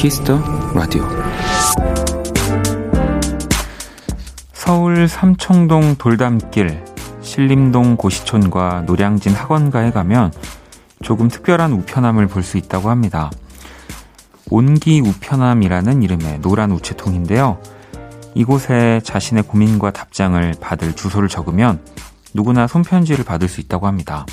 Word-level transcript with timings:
Kiss 0.00 0.23
the 0.23 0.40
Radio 0.74 1.06
서울 4.54 5.06
삼청동 5.06 5.96
돌담길 5.96 6.82
신림동 7.20 7.96
고시촌과 7.96 8.84
노량진 8.86 9.34
학원가에 9.34 9.90
가면 9.90 10.32
조금 11.02 11.28
특별한 11.28 11.72
우편함을 11.72 12.28
볼 12.28 12.42
수 12.42 12.56
있다고 12.56 12.88
합니다. 12.88 13.30
온기 14.48 15.02
우편함이라는 15.02 16.02
이름의 16.02 16.40
노란 16.40 16.72
우체통인데요. 16.72 17.58
이곳에 18.34 19.02
자신의 19.04 19.42
고민과 19.42 19.90
답장을 19.90 20.54
받을 20.62 20.96
주소를 20.96 21.28
적으면 21.28 21.78
누구나 22.32 22.66
손편지를 22.66 23.26
받을 23.26 23.48
수 23.48 23.60
있다고 23.60 23.86
합니다. 23.86 24.24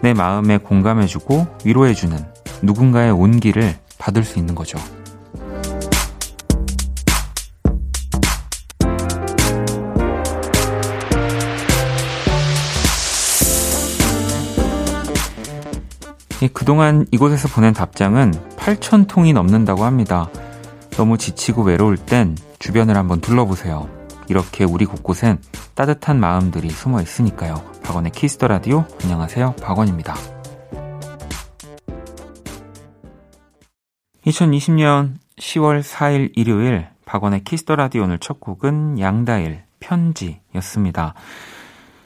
내 0.00 0.14
마음에 0.14 0.56
공감해주고 0.56 1.58
위로해주는 1.62 2.18
누군가의 2.62 3.10
온기를 3.10 3.81
받을 4.02 4.24
수 4.24 4.40
있는 4.40 4.56
거죠. 4.56 4.78
그동안 16.52 17.06
이곳에서 17.12 17.46
보낸 17.46 17.72
답장은 17.72 18.32
8,000통이 18.56 19.32
넘는다고 19.32 19.84
합니다. 19.84 20.28
너무 20.96 21.16
지치고 21.16 21.62
외로울 21.62 21.96
땐 21.96 22.36
주변을 22.58 22.96
한번 22.96 23.20
둘러보세요. 23.20 23.88
이렇게 24.28 24.64
우리 24.64 24.84
곳곳엔 24.84 25.38
따뜻한 25.74 26.18
마음들이 26.18 26.70
숨어 26.70 27.00
있으니까요. 27.00 27.62
박원의 27.84 28.10
Kiss 28.10 28.32
the 28.32 28.48
Radio. 28.48 28.84
안녕하세요. 29.04 29.54
박원입니다. 29.62 30.31
2020년 34.26 35.14
10월 35.36 35.82
4일 35.82 36.32
일요일 36.36 36.86
박원의 37.06 37.42
Kiss 37.42 37.60
the 37.60 37.74
Radio 37.74 38.04
오늘 38.04 38.18
첫 38.18 38.38
곡은 38.38 39.00
양다일 39.00 39.64
편지였습니다. 39.80 41.14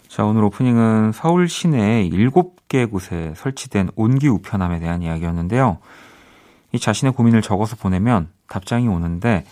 자, 0.08 0.25
오늘 0.25 0.42
오프닝은 0.45 1.12
서울 1.12 1.47
시내 1.47 2.08
7개 2.08 2.91
곳에 2.91 3.34
설치된 3.36 3.91
온기 3.97 4.28
우편함에 4.28 4.81
대한 4.81 5.03
이야기였는데요. 5.03 5.78
이 6.73 6.78
자신의 6.78 7.12
고민을 7.12 7.42
적어서 7.42 7.77
보내면 7.77 8.30
답장이 8.48 8.89
오는데 8.89 9.45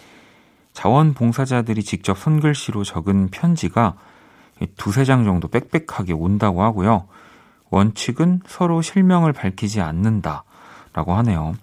자원봉사자들이 0.72 1.82
직접 1.82 2.18
손글씨로 2.18 2.82
적은 2.82 3.28
편지가 3.28 3.96
두세 4.78 5.04
장 5.04 5.24
정도 5.24 5.48
빽빽하게 5.48 6.14
온다고 6.14 6.62
하고요. 6.62 7.08
원칙은 7.68 8.40
서로 8.46 8.80
실명을 8.80 9.34
밝히지 9.34 9.82
않는다라고 9.82 11.12
하네요. 11.12 11.56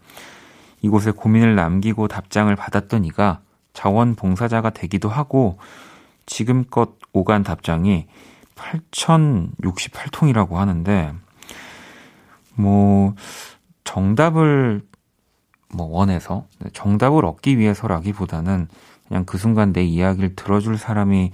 이곳에 0.82 1.12
고민을 1.12 1.56
남기고 1.56 2.08
답장을 2.08 2.54
받았던 2.56 3.06
이가 3.06 3.40
자원봉사자가 3.74 4.72
되기도 4.72 5.10
하고 5.10 5.58
지금껏 6.26 6.98
오간 7.14 7.44
답장이 7.44 8.08
8,068통이라고 8.56 10.54
하는데 10.54 11.14
뭐 12.56 13.16
정답을 13.84 14.82
뭐 15.74 15.88
원해서 15.88 16.46
정답을 16.74 17.26
얻기 17.26 17.58
위해서라기보다는 17.58 18.68
그냥 19.08 19.26
그 19.26 19.38
순간 19.38 19.74
내 19.74 19.84
이야기를 19.84 20.36
들어줄 20.36 20.78
사람이 20.78 21.32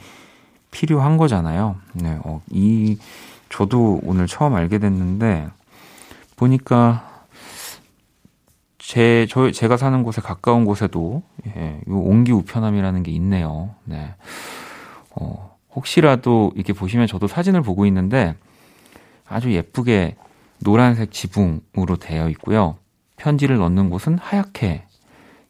필요한 0.72 1.18
거잖아요. 1.18 1.78
네, 1.94 2.19
어, 2.24 2.41
이 2.50 2.97
저도 3.50 4.00
오늘 4.03 4.28
처음 4.28 4.56
알게 4.56 4.79
됐는데 4.79 5.47
보니까 6.35 7.16
제, 8.88 9.28
저, 9.30 9.52
제가 9.52 9.75
사는 9.75 10.02
곳에 10.02 10.22
가까운 10.22 10.64
곳에도, 10.64 11.22
예, 11.46 11.81
요 11.90 12.00
옹기 12.00 12.31
우편함이라는 12.31 13.03
게 13.03 13.12
있네요. 13.12 13.75
네. 13.84 14.16
어, 15.09 15.58
혹시라도 15.75 16.53
이렇게 16.56 16.72
보시면 16.72 17.06
저도 17.06 17.28
사진을 17.28 17.64
보고 17.64 17.86
있는데 17.86 18.34
아주 19.28 19.52
예쁘게 19.52 20.16
노란색 20.64 21.12
지붕으로 21.12 21.97
되어 22.00 22.30
있고요. 22.30 22.78
편지를 23.18 23.58
넣는 23.58 23.90
곳은 23.90 24.20
하얗게 24.20 24.86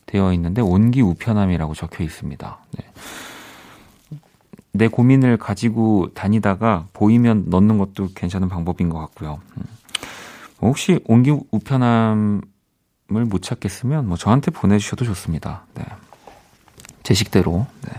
되어 0.08 0.34
있는데 0.34 0.64
온기 0.64 1.04
우편함이라고 1.04 1.76
적혀 1.76 2.04
있습니다. 2.04 2.58
네. 2.72 2.86
내 4.72 4.88
고민을 4.88 5.38
가지고 5.38 6.12
다니다가 6.16 6.88
보이면 6.92 7.46
넣는 7.50 7.78
것도 7.78 8.10
괜찮은 8.16 8.50
방법인 8.50 8.90
것 8.90 8.98
같고요. 8.98 9.42
음. 9.58 9.64
혹시 10.60 11.00
온기 11.06 11.38
우편함 11.52 12.42
못 13.08 13.42
찾겠으면 13.42 14.08
뭐 14.08 14.18
저한테 14.18 14.52
보내주셔도 14.52 15.06
좋습니다. 15.06 15.66
네. 15.74 15.84
제 17.04 17.14
식대로 17.14 17.66
네. 17.82 17.92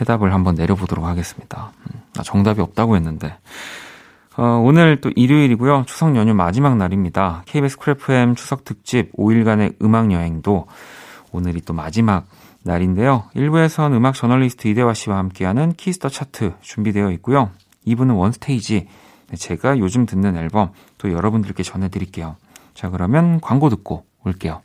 해답을 0.00 0.32
한번 0.32 0.54
내려보도록 0.54 1.04
하겠습니다. 1.04 1.72
음, 1.80 2.00
아, 2.16 2.22
정답이 2.22 2.60
없다고 2.60 2.96
했는데 2.96 3.36
어, 4.36 4.62
오늘 4.64 5.00
또 5.00 5.10
일요일이고요. 5.14 5.84
추석 5.86 6.16
연휴 6.16 6.32
마지막 6.32 6.76
날입니다. 6.76 7.42
KBS 7.46 7.76
Cool 7.78 8.17
FM 8.17 8.36
추석 8.36 8.64
특집 8.64 9.12
5일간의 9.16 9.82
음악 9.82 10.12
여행도 10.12 10.66
오늘이 11.32 11.60
또 11.60 11.74
마지막 11.74 12.26
날인데요. 12.62 13.24
1부에서는 13.34 13.94
음악 13.94 14.14
저널리스트 14.14 14.68
이대화 14.68 14.94
씨와 14.94 15.18
함께하는 15.18 15.72
Kiss 15.72 15.93
the 15.93 16.08
차트 16.08 16.54
준비되어 16.60 17.10
있고요. 17.12 17.50
2부는 17.86 18.16
One 18.16 18.42
Stage 18.42 18.86
제가 19.36 19.78
요즘 19.78 20.06
듣는 20.06 20.36
앨범 20.36 20.72
또 20.98 21.12
여러분들께 21.12 21.62
전해드릴게요. 21.62 22.36
자 22.74 22.90
그러면 22.90 23.40
광고 23.40 23.68
듣고 23.68 24.04
올게요. 24.24 24.62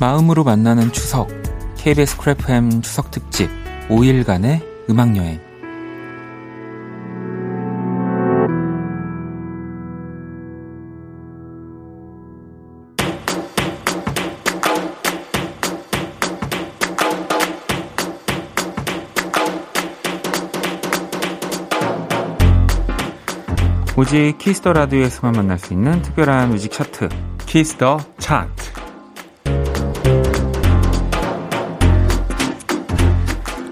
마음으로 0.00 0.44
만나는 0.44 0.92
추석 0.92 1.28
KBS 1.76 2.16
Cool 2.18 2.61
FM 2.61 2.82
추석 2.82 3.10
특집 3.10 3.50
5일간의 3.88 4.62
음악 4.90 5.16
여행 5.16 5.47
오직 24.08 24.38
Kiss 24.38 24.57
the 24.57 24.72
Radio에서만 24.72 25.34
만날 25.34 25.58
수 25.58 25.74
있는 25.74 26.00
특별한 26.00 26.48
뮤직 26.48 26.72
차트 26.72 27.10
Kiss 27.44 27.75
the 27.75 27.98
차트 28.16 28.72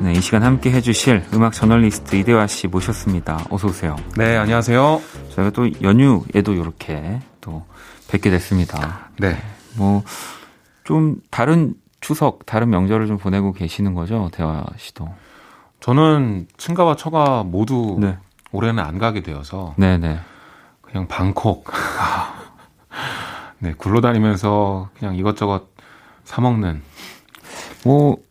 네, 0.00 0.12
이 0.12 0.20
시간 0.20 0.42
함께 0.42 0.70
해주실 0.72 1.24
음악 1.32 1.54
저널리스트 1.54 2.16
이대화 2.16 2.46
씨 2.48 2.68
모셨습니다. 2.68 3.46
어서 3.48 3.68
오세요. 3.68 3.96
네, 4.18 4.36
안녕하세요. 4.36 5.00
저희가 5.34 5.50
또 5.52 5.70
연휴에도 5.80 6.52
이렇게 6.52 7.18
또 7.40 7.64
뵙게 8.10 8.28
됐습니다. 8.30 9.08
네. 9.18 9.38
뭐 9.78 10.04
좀 10.84 11.16
다른 11.30 11.74
추석, 12.02 12.44
다른 12.44 12.68
명절을 12.68 13.06
좀 13.06 13.16
보내고 13.16 13.54
계시는 13.54 13.94
거죠, 13.94 14.28
대화 14.32 14.66
씨도? 14.76 15.08
저는 15.80 16.46
친가와 16.58 16.94
처가 16.96 17.42
모두 17.42 17.96
네. 18.00 18.18
올해는 18.52 18.82
안 18.82 18.98
가게 18.98 19.22
되어서 19.22 19.74
네네. 19.76 20.18
그냥 20.82 21.08
방콕 21.08 21.70
네 23.58 23.74
굴러다니면서 23.76 24.90
그냥 24.98 25.16
이것저것 25.16 25.68
사 26.24 26.40
먹는 26.40 26.82
뭐 27.84 28.26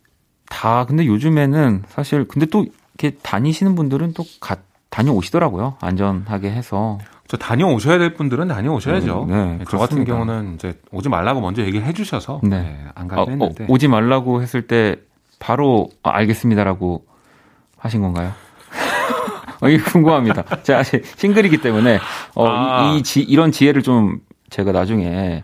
다 0.50 0.86
근데 0.86 1.06
요즘에는 1.06 1.84
사실 1.90 2.28
근데 2.28 2.46
또 2.46 2.66
이렇게 2.98 3.18
다니시는 3.22 3.76
분들은 3.76 4.14
또 4.14 4.24
가, 4.40 4.56
다녀오시더라고요 4.90 5.76
안전하게 5.82 6.52
해서 6.52 6.98
저 7.28 7.38
다녀오셔야 7.38 7.98
될 7.98 8.14
분들은 8.14 8.48
다녀오셔야죠. 8.48 9.24
음, 9.24 9.28
네, 9.30 9.58
네, 9.58 9.66
저 9.68 9.80
같은 9.80 10.06
경우는 10.06 10.56
이제 10.56 10.80
오지 10.92 11.10
말라고 11.10 11.42
먼저 11.42 11.64
얘기를 11.64 11.86
해주셔서 11.86 12.42
네. 12.44 12.50
네, 12.50 12.86
안 12.94 13.08
가게 13.08 13.22
아, 13.22 13.24
어, 13.24 13.28
했는데 13.28 13.64
어, 13.64 13.68
오지 13.68 13.88
말라고 13.88 14.44
했을 14.44 14.68
때 14.68 14.98
바로 15.40 15.90
아, 16.04 16.12
알겠습니다라고 16.12 17.04
하신 17.78 18.02
건가요? 18.02 18.32
어, 19.66 19.70
이거 19.70 19.92
궁금합니다. 19.92 20.44
제가 20.64 20.84
싱글이기 20.84 21.58
때문에 21.62 22.00
어, 22.36 22.48
아. 22.48 22.84
이, 22.94 22.98
이 23.00 23.04
지, 23.04 23.22
이런 23.22 23.52
지혜를 23.52 23.82
좀 23.84 24.20
제가 24.50 24.72
나중에 24.72 25.44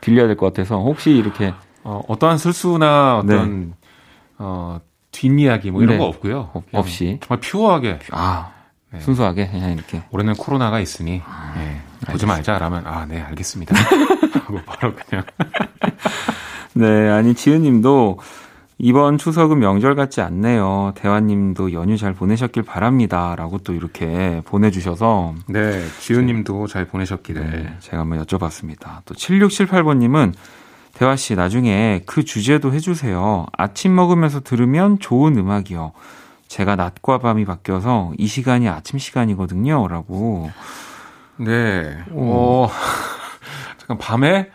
빌려야 0.00 0.26
될 0.26 0.36
것 0.36 0.46
같아서 0.46 0.78
혹시 0.78 1.12
이렇게 1.12 1.54
어, 1.84 2.02
어떠한 2.08 2.38
실수나 2.38 3.18
어떤 3.18 3.68
네. 3.70 3.74
어, 4.38 4.80
뒷이야기 5.12 5.70
뭐 5.70 5.82
이런 5.82 5.94
네. 5.94 5.98
거 5.98 6.06
없고요. 6.06 6.50
없이 6.72 7.18
정말 7.22 7.40
퓨어하게 7.40 7.98
아 8.12 8.52
네. 8.92 9.00
순수하게 9.00 9.48
그냥 9.48 9.72
이렇게 9.72 10.02
올해는 10.10 10.34
코로나가 10.34 10.80
있으니 10.80 11.22
아, 11.24 11.52
네. 11.56 11.80
보지 12.10 12.26
말자라면 12.26 12.86
아 12.86 13.06
네 13.06 13.20
알겠습니다. 13.20 13.74
하고 14.44 14.60
바로 14.66 14.94
그냥 14.94 15.24
네, 16.74 17.10
아니 17.10 17.34
지은님도 17.34 18.18
이번 18.82 19.18
추석은 19.18 19.58
명절 19.58 19.94
같지 19.94 20.22
않네요. 20.22 20.92
대화님도 20.94 21.74
연휴 21.74 21.98
잘 21.98 22.14
보내셨길 22.14 22.62
바랍니다. 22.62 23.34
라고 23.36 23.58
또 23.58 23.74
이렇게 23.74 24.40
보내주셔서. 24.46 25.34
네, 25.48 25.84
지은님도 26.00 26.66
잘 26.66 26.86
보내셨기를. 26.86 27.50
네, 27.50 27.76
제가 27.80 27.98
한번 27.98 28.24
여쭤봤습니다. 28.24 29.02
또 29.04 29.14
7678번님은 29.14 30.32
대화씨 30.94 31.34
나중에 31.34 32.00
그 32.06 32.24
주제도 32.24 32.72
해주세요. 32.72 33.44
아침 33.52 33.94
먹으면서 33.94 34.40
들으면 34.40 34.98
좋은 34.98 35.36
음악이요. 35.36 35.92
제가 36.48 36.76
낮과 36.76 37.18
밤이 37.18 37.44
바뀌어서 37.44 38.12
이 38.16 38.26
시간이 38.26 38.66
아침 38.70 38.98
시간이거든요. 38.98 39.88
라고. 39.88 40.50
네. 41.36 41.98
오. 42.12 42.64
어, 42.64 42.70
잠깐 43.76 43.98
밤에 43.98 44.50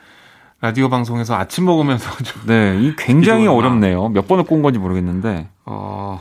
라디오 0.65 0.89
방송에서 0.89 1.35
아침 1.35 1.65
먹으면서 1.65 2.09
좀 2.23 2.41
네, 2.47 2.79
이 2.81 2.95
굉장히 2.97 3.45
어렵네요. 3.45 4.09
몇 4.09 4.27
번을 4.27 4.45
꼰 4.45 4.63
건지 4.63 4.79
모르겠는데. 4.79 5.47
어. 5.65 6.19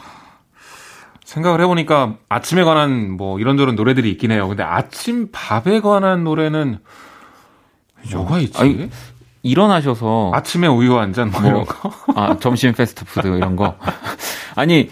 생각을 1.24 1.62
해 1.62 1.66
보니까 1.66 2.16
아침에 2.28 2.62
관한 2.62 3.12
뭐 3.16 3.40
이런저런 3.40 3.74
노래들이 3.74 4.10
있긴 4.10 4.30
해요. 4.32 4.46
근데 4.46 4.62
아침 4.62 5.30
밥에 5.32 5.80
관한 5.80 6.24
노래는? 6.24 6.78
뭐가 8.12 8.38
있지? 8.40 8.58
아니, 8.60 8.90
일어나셔서 9.42 10.32
아침에 10.34 10.66
우유 10.66 10.98
한 10.98 11.14
잔 11.14 11.30
뭐, 11.30 11.40
뭐 11.40 11.48
이런 11.50 11.64
거. 11.64 11.90
아 12.14 12.36
점심 12.38 12.74
패스트푸드 12.74 13.26
이런 13.28 13.56
거. 13.56 13.76
아니 14.56 14.90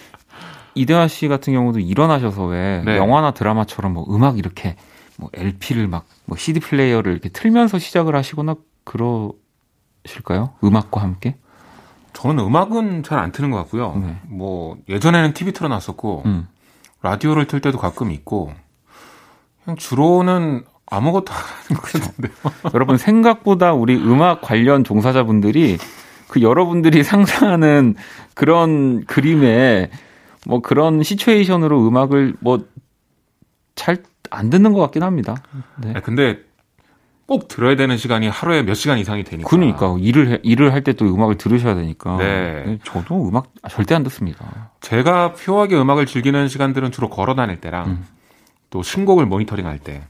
이대화 0.74 1.08
씨 1.08 1.28
같은 1.28 1.52
경우도 1.52 1.78
일어나셔서 1.80 2.46
왜 2.46 2.82
네. 2.86 2.96
영화나 2.96 3.32
드라마처럼 3.32 3.92
뭐 3.92 4.06
음악 4.08 4.38
이렇게 4.38 4.76
뭐 5.18 5.28
LP를 5.34 5.88
막 5.88 6.06
뭐 6.24 6.38
CD 6.38 6.58
플레이어를 6.60 7.12
이렇게 7.12 7.28
틀면서 7.28 7.78
시작을 7.78 8.16
하시거나 8.16 8.54
그러 8.84 9.32
실까요? 10.04 10.54
음악과 10.64 11.00
함께? 11.02 11.36
저는 12.12 12.44
음악은 12.44 13.02
잘 13.02 13.18
안 13.18 13.32
트는 13.32 13.50
것 13.50 13.56
같고요. 13.58 13.94
네. 13.96 14.18
뭐 14.24 14.76
예전에는 14.88 15.32
TV 15.34 15.52
틀어놨었고 15.52 16.22
음. 16.26 16.48
라디오를 17.02 17.46
틀 17.46 17.60
때도 17.60 17.78
가끔 17.78 18.10
있고 18.10 18.52
그냥 19.64 19.76
주로는 19.76 20.64
아무것도 20.86 21.32
안 21.32 21.38
하는 21.38 21.80
것 21.80 21.92
같은데요. 21.92 22.32
여러분 22.74 22.98
생각보다 22.98 23.72
우리 23.72 23.96
음악 23.96 24.42
관련 24.42 24.84
종사자분들이 24.84 25.78
그 26.28 26.42
여러분들이 26.42 27.02
상상하는 27.04 27.94
그런 28.34 29.04
그림에 29.06 29.90
뭐 30.46 30.60
그런 30.60 31.02
시츄에이션으로 31.02 31.86
음악을 31.86 32.34
뭐 32.40 32.58
잘 33.74 34.02
안 34.34 34.48
듣는 34.48 34.72
것 34.72 34.80
같긴 34.80 35.02
합니다. 35.02 35.34
네. 35.76 35.92
근데 36.02 36.38
꼭 37.26 37.48
들어야 37.48 37.76
되는 37.76 37.96
시간이 37.96 38.28
하루에 38.28 38.62
몇 38.62 38.74
시간 38.74 38.98
이상이 38.98 39.24
되니까. 39.24 39.48
그러니까 39.48 39.96
일을 39.98 40.28
해, 40.32 40.38
일을 40.42 40.72
할 40.72 40.82
때 40.82 40.92
또 40.94 41.06
음악을 41.06 41.36
들으셔야 41.38 41.74
되니까. 41.74 42.16
네. 42.18 42.62
네. 42.66 42.78
저도 42.84 43.28
음악 43.28 43.52
절대 43.70 43.94
안 43.94 44.02
듣습니다. 44.04 44.70
제가 44.80 45.32
표하게 45.34 45.76
음악을 45.80 46.06
즐기는 46.06 46.48
시간들은 46.48 46.90
주로 46.92 47.08
걸어 47.08 47.34
다닐 47.34 47.60
때랑 47.60 47.86
음. 47.88 48.06
또 48.70 48.82
신곡을 48.82 49.26
모니터링할 49.26 49.78
때, 49.78 50.02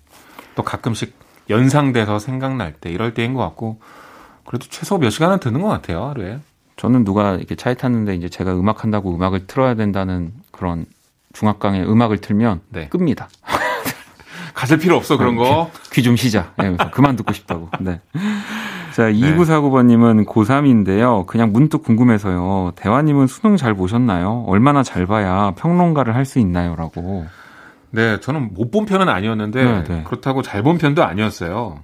또 0.55 0.63
가끔씩 0.63 1.15
연상돼서 1.51 2.19
생각날 2.19 2.73
때 2.73 2.91
이럴 2.91 3.13
때인 3.15 3.35
것 3.35 3.41
같고 3.41 3.81
그래도 4.47 4.67
최소 4.71 4.99
몇 4.99 5.11
시간은 5.11 5.41
듣는 5.41 5.61
것 5.61 5.69
같아요 5.69 6.05
하루에. 6.07 6.39
저는 6.77 7.05
누가 7.05 7.35
이렇게 7.35 7.55
차에 7.55 7.75
탔는데 7.75 8.15
이제 8.15 8.29
제가 8.29 8.55
음악 8.55 8.83
한다고 8.83 9.15
음악을 9.15 9.47
틀어야 9.47 9.75
된다는 9.75 10.33
그런 10.51 10.87
중압강의 11.35 11.89
음악을 11.89 12.19
틀면 12.19 12.61
네. 12.71 12.89
끕니다. 12.89 13.29
가질 14.55 14.79
필요 14.79 14.97
없어 14.97 15.17
그런 15.17 15.37
거. 15.37 15.71
귀 15.93 16.03
좀 16.03 16.17
쉬자. 16.17 16.53
네, 16.59 16.77
그만 16.93 17.17
듣고 17.17 17.33
싶다고. 17.33 17.69
네. 17.81 18.01
자, 18.95 19.11
2949번님은 19.11 20.27
고3인데요. 20.27 21.27
그냥 21.27 21.53
문득 21.53 21.83
궁금해서요. 21.83 22.73
대화님은 22.77 23.27
수능 23.27 23.57
잘 23.57 23.75
보셨나요? 23.75 24.45
얼마나 24.47 24.83
잘 24.83 25.07
봐야 25.07 25.53
평론가를 25.57 26.15
할 26.15 26.25
수 26.27 26.39
있나요? 26.39 26.77
라고. 26.77 27.27
네, 27.91 28.21
저는 28.21 28.55
못 28.55 28.71
본 28.71 28.85
편은 28.87 29.09
아니었는데, 29.09 29.65
네, 29.65 29.85
네. 29.85 30.03
그렇다고 30.05 30.43
잘 30.43 30.63
본 30.63 30.79
편도 30.79 31.05
아니었어요. 31.05 31.81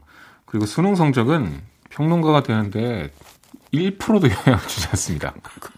그리고 0.46 0.66
수능 0.66 0.94
성적은 0.94 1.60
평론가가 1.90 2.42
되는데 2.42 3.10
1%도 3.72 4.28
영향을 4.46 4.66
주지 4.66 4.86
않습니다. 4.90 5.32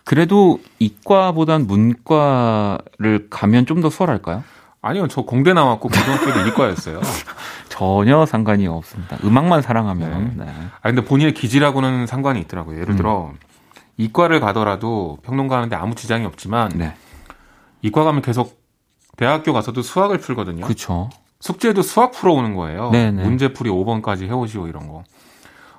그래도 0.05 0.61
이과보단 0.79 1.67
문과를 1.67 3.27
가면 3.31 3.67
좀 3.67 3.81
더 3.81 3.91
수월할까요? 3.91 4.43
아니요, 4.83 5.09
저 5.09 5.23
공대 5.23 5.53
나왔고 5.53 5.89
고등학교도 5.89 6.41
이과였어요. 6.49 7.01
전혀 7.69 8.25
상관이 8.27 8.67
없습니다. 8.67 9.19
음악만 9.25 9.63
사랑하면. 9.63 10.35
네. 10.37 10.45
네. 10.47 10.53
아 10.81 10.89
근데 10.89 11.05
본인의 11.05 11.35
기질하고는 11.35 12.07
상관이 12.07 12.41
있더라고요. 12.41 12.81
예를 12.81 12.97
들어 12.97 13.27
음. 13.33 13.39
이과를 13.99 14.41
가더라도 14.41 15.19
평론가 15.23 15.57
하는데 15.57 15.75
아무 15.77 15.95
지장이 15.95 16.25
없지만 16.25 16.71
네. 16.75 16.95
이과 17.83 18.05
가면 18.05 18.23
계속 18.23 18.61
대학교 19.17 19.53
가서도 19.53 19.83
수학을 19.83 20.19
풀거든요. 20.19 20.65
그렇죠. 20.65 21.11
숙제도 21.41 21.83
수학 21.83 22.13
풀어오는 22.13 22.55
거예요. 22.55 22.91
네네. 22.91 23.11
네. 23.13 23.23
문제풀이 23.23 23.69
5번까지 23.71 24.27
해오시고 24.27 24.67
이런 24.69 24.89
거. 24.89 25.05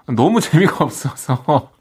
너무 0.07 0.41
재미가 0.41 0.83
없어서 0.85 1.71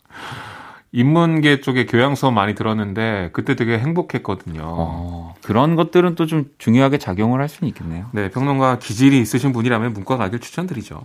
인문계 0.93 1.61
쪽에 1.61 1.87
교양 1.87 2.17
수업 2.17 2.33
많이 2.33 2.55
들었는데 2.55 3.31
그때 3.33 3.55
되게 3.55 3.79
행복했거든요. 3.79 4.63
어, 4.65 5.35
그런 5.43 5.77
것들은 5.77 6.17
또 6.17 6.27
좀 6.27 6.47
중요하게 6.59 6.99
작용을 6.99 7.41
할 7.41 7.49
수는 7.49 7.69
있겠네요. 7.69 8.07
네, 8.13 8.29
평론가 8.31 8.79
기질이 8.79 9.21
있으신 9.21 9.53
분이라면 9.53 9.93
문과 9.93 10.17
가길 10.17 10.41
추천드리죠. 10.41 11.03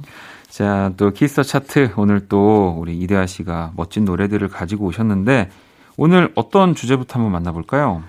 자, 0.49 0.91
또 0.97 1.11
Kiss 1.11 1.30
the 1.30 1.43
차트 1.43 1.93
오늘 1.97 2.27
또 2.27 2.75
우리 2.79 2.97
이대화 2.97 3.25
씨가 3.27 3.73
멋진 3.75 4.05
노래들을 4.05 4.47
가지고 4.47 4.85
오셨는데 4.85 5.49
오늘 5.97 6.31
어떤 6.35 6.73
주제부터 6.75 7.19
한번 7.19 7.31
만나볼까요? 7.31 8.03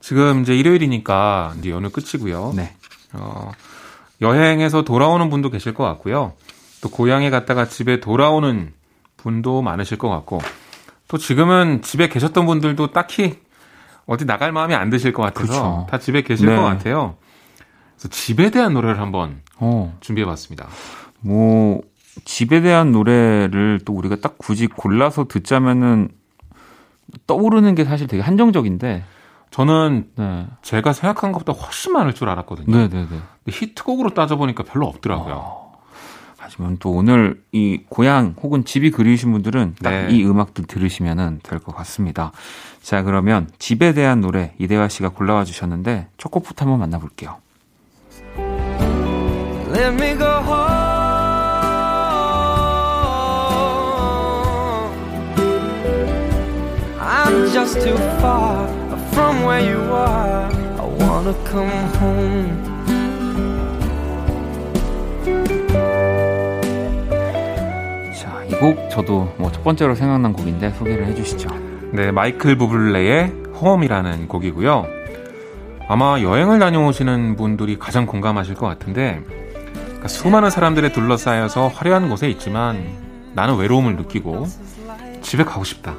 지금 0.00 0.42
이제 0.42 0.54
일요일이니까 0.56 1.54
이제 1.58 1.70
연휴 1.70 1.90
끝이고요. 1.90 2.52
네. 2.56 2.74
어, 3.14 3.52
여행에서 4.20 4.82
돌아오는 4.82 5.28
분도 5.30 5.50
계실 5.50 5.72
것 5.74 5.84
같고요. 5.84 6.34
또 6.82 6.90
고향에 6.90 7.30
갔다가 7.30 7.66
집에 7.66 8.00
돌아오는 8.00 8.72
분도 9.16 9.62
많으실 9.62 9.98
것 9.98 10.08
같고 10.08 10.40
또 11.08 11.18
지금은 11.18 11.82
집에 11.82 12.08
계셨던 12.08 12.46
분들도 12.46 12.88
딱히 12.88 13.38
어디 14.06 14.24
나갈 14.24 14.52
마음이 14.52 14.74
안 14.74 14.90
드실 14.90 15.12
것 15.12 15.22
같아서 15.22 15.46
그렇죠. 15.46 15.86
다 15.90 15.98
집에 15.98 16.22
계실 16.22 16.48
네. 16.48 16.56
것 16.56 16.62
같아요. 16.62 17.16
그래서 17.94 18.08
집에 18.08 18.50
대한 18.50 18.74
노래를 18.74 19.00
한번 19.00 19.40
어. 19.58 19.96
준비해봤습니다. 20.00 20.68
뭐 21.20 21.80
집에 22.24 22.60
대한 22.60 22.92
노래를 22.92 23.80
또 23.84 23.92
우리가 23.94 24.16
딱 24.16 24.38
굳이 24.38 24.66
골라서 24.66 25.26
듣자면은 25.28 26.08
떠오르는 27.26 27.74
게 27.74 27.84
사실 27.84 28.06
되게 28.06 28.22
한정적인데 28.22 29.04
저는 29.50 30.08
네. 30.16 30.46
제가 30.62 30.92
생각한 30.92 31.32
것보다 31.32 31.52
훨씬 31.58 31.92
많을 31.92 32.14
줄 32.14 32.28
알았거든요. 32.28 32.76
네네네. 32.76 33.08
히트곡으로 33.48 34.10
따져보니까 34.10 34.64
별로 34.64 34.86
없더라고요. 34.86 35.34
어. 35.34 35.65
하지만 36.46 36.76
또 36.78 36.92
오늘 36.92 37.42
이 37.50 37.80
고향 37.88 38.36
혹은 38.40 38.64
집이 38.64 38.92
그리우신 38.92 39.32
분들은 39.32 39.74
딱이 39.82 40.18
네. 40.18 40.24
음악들 40.24 40.66
들으시면 40.66 41.40
될 41.42 41.58
것 41.58 41.74
같습니다. 41.74 42.30
자, 42.82 43.02
그러면 43.02 43.48
집에 43.58 43.92
대한 43.94 44.20
노래 44.20 44.54
이대화 44.60 44.88
씨가 44.88 45.08
골라와 45.08 45.42
주셨는데 45.44 46.06
첫 46.18 46.30
곡부터 46.30 46.64
한번 46.64 46.78
만나볼게요. 46.78 47.38
Let 49.72 49.94
me 49.94 50.16
go 50.16 50.40
home. 50.46 50.86
I'm 57.00 57.50
just 57.52 57.80
too 57.80 57.96
far 58.20 58.68
from 59.12 59.42
where 59.44 59.60
you 59.60 59.80
are. 59.92 60.46
I 60.78 60.86
wanna 61.00 61.34
come 61.44 61.70
home. 61.98 62.75
곡 68.60 68.88
저도 68.90 69.34
뭐 69.38 69.50
첫 69.52 69.62
번째로 69.64 69.94
생각난 69.94 70.32
곡인데 70.32 70.70
소개를 70.70 71.06
해주시죠. 71.06 71.48
네, 71.92 72.10
마이클 72.10 72.56
부블레의 72.56 73.32
홈이라는 73.60 74.28
곡이고요. 74.28 74.86
아마 75.88 76.20
여행을 76.20 76.58
다녀오시는 76.58 77.36
분들이 77.36 77.78
가장 77.78 78.06
공감하실 78.06 78.54
것 78.54 78.66
같은데 78.66 79.22
그러니까 79.84 80.08
수많은 80.08 80.50
사람들에 80.50 80.92
둘러싸여서 80.92 81.68
화려한 81.68 82.08
곳에 82.08 82.28
있지만 82.30 82.84
나는 83.34 83.56
외로움을 83.56 83.96
느끼고 83.96 84.46
집에 85.22 85.44
가고 85.44 85.64
싶다. 85.64 85.94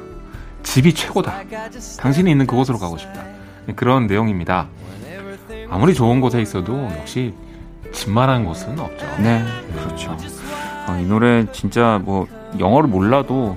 집이 0.62 0.94
최고다. 0.94 1.42
당신이 1.98 2.30
있는 2.30 2.46
그곳으로 2.46 2.78
가고 2.78 2.98
싶다. 2.98 3.22
그런 3.76 4.06
내용입니다. 4.06 4.68
아무리 5.70 5.94
좋은 5.94 6.20
곳에 6.20 6.40
있어도 6.42 6.88
역시 6.98 7.34
집만한 7.92 8.44
곳은 8.44 8.78
없죠. 8.78 9.06
네, 9.22 9.42
그렇죠. 9.74 10.16
어, 10.88 10.98
이 11.00 11.04
노래 11.06 11.46
진짜 11.52 12.00
뭐 12.02 12.26
영어를 12.58 12.88
몰라도 12.88 13.56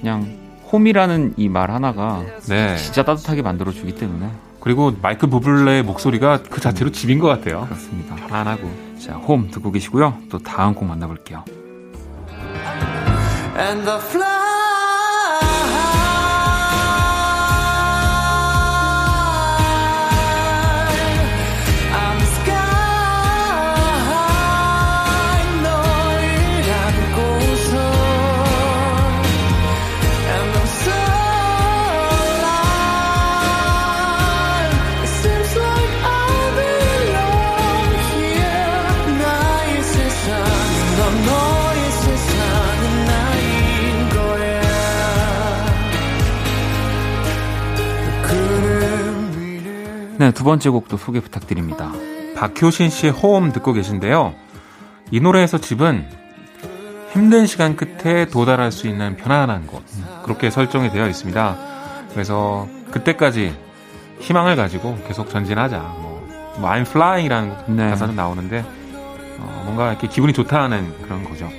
그냥 0.00 0.38
홈이라는 0.72 1.34
이 1.36 1.48
말 1.48 1.70
하나가 1.70 2.22
네. 2.48 2.76
진짜 2.76 3.02
따뜻하게 3.04 3.42
만들어 3.42 3.72
주기 3.72 3.94
때문에 3.94 4.30
그리고 4.60 4.92
마이클 5.02 5.28
부블레의 5.30 5.82
목소리가 5.82 6.42
그 6.48 6.60
자체로 6.60 6.90
집인 6.92 7.18
것 7.18 7.28
같아요. 7.28 7.64
그렇습니다. 7.64 8.14
편안하고. 8.16 8.70
자, 8.98 9.14
홈 9.14 9.50
듣고 9.50 9.72
계시고요. 9.72 10.14
또 10.30 10.38
다음 10.38 10.74
곡 10.74 10.84
만나볼게요. 10.84 11.44
두 50.40 50.44
번째 50.44 50.70
곡도 50.70 50.96
소개 50.96 51.20
부탁드립니다. 51.20 51.92
박효신 52.34 52.88
씨의 52.88 53.12
호흡 53.12 53.52
듣고 53.52 53.74
계신데요. 53.74 54.32
이 55.10 55.20
노래에서 55.20 55.58
집은 55.58 56.08
힘든 57.12 57.44
시간 57.44 57.76
끝에 57.76 58.24
도달할 58.24 58.72
수 58.72 58.88
있는 58.88 59.18
편안한 59.18 59.66
곳. 59.66 59.82
그렇게 60.22 60.48
설정이 60.48 60.92
되어 60.92 61.08
있습니다. 61.08 61.58
그래서 62.12 62.66
그때까지 62.90 63.54
희망을 64.20 64.56
가지고 64.56 64.96
계속 65.06 65.28
전진하자. 65.28 65.78
뭐, 65.78 66.26
뭐 66.58 66.70
I'm 66.70 66.86
flying이라는 66.88 67.76
네. 67.76 67.90
가사도 67.90 68.14
나오는데 68.14 68.64
어, 69.40 69.62
뭔가 69.66 69.90
이렇게 69.90 70.08
기분이 70.08 70.32
좋다는 70.32 71.02
그런 71.02 71.22
거죠. 71.24 71.50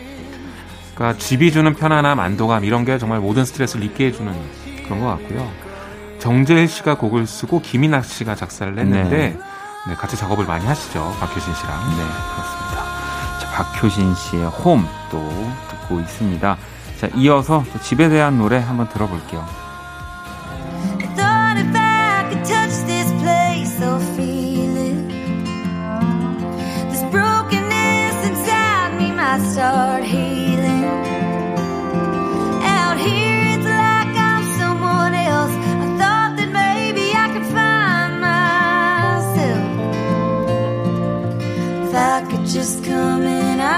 그러니까 0.95 1.19
집이 1.19 1.51
주는 1.51 1.71
편안함, 1.75 2.19
안도감 2.19 2.65
이런 2.65 2.83
게 2.83 2.97
정말 2.97 3.19
모든 3.19 3.45
스트레스를 3.45 3.85
잊게 3.85 4.07
해주는 4.07 4.33
그런 4.85 5.01
것 5.01 5.05
같고요. 5.05 5.70
정재일 6.21 6.67
씨가 6.67 6.95
곡을 6.95 7.25
쓰고 7.25 7.61
김인학 7.61 8.05
씨가 8.05 8.35
작사를 8.35 8.77
했는데 8.77 9.09
네. 9.09 9.39
네, 9.87 9.95
같이 9.95 10.15
작업을 10.15 10.45
많이 10.45 10.63
하시죠. 10.65 11.15
박효신 11.19 11.53
씨랑. 11.55 11.89
네, 11.89 11.95
그렇습니다. 11.95 12.83
자, 13.39 13.49
박효신 13.51 14.13
씨의 14.13 14.45
홈 14.45 14.87
또 15.09 15.27
듣고 15.69 15.99
있습니다. 15.99 16.57
자, 16.99 17.07
이어서 17.15 17.63
또 17.73 17.79
집에 17.81 18.07
대한 18.07 18.37
노래 18.37 18.59
한번 18.59 18.87
들어볼게요. 18.89 19.43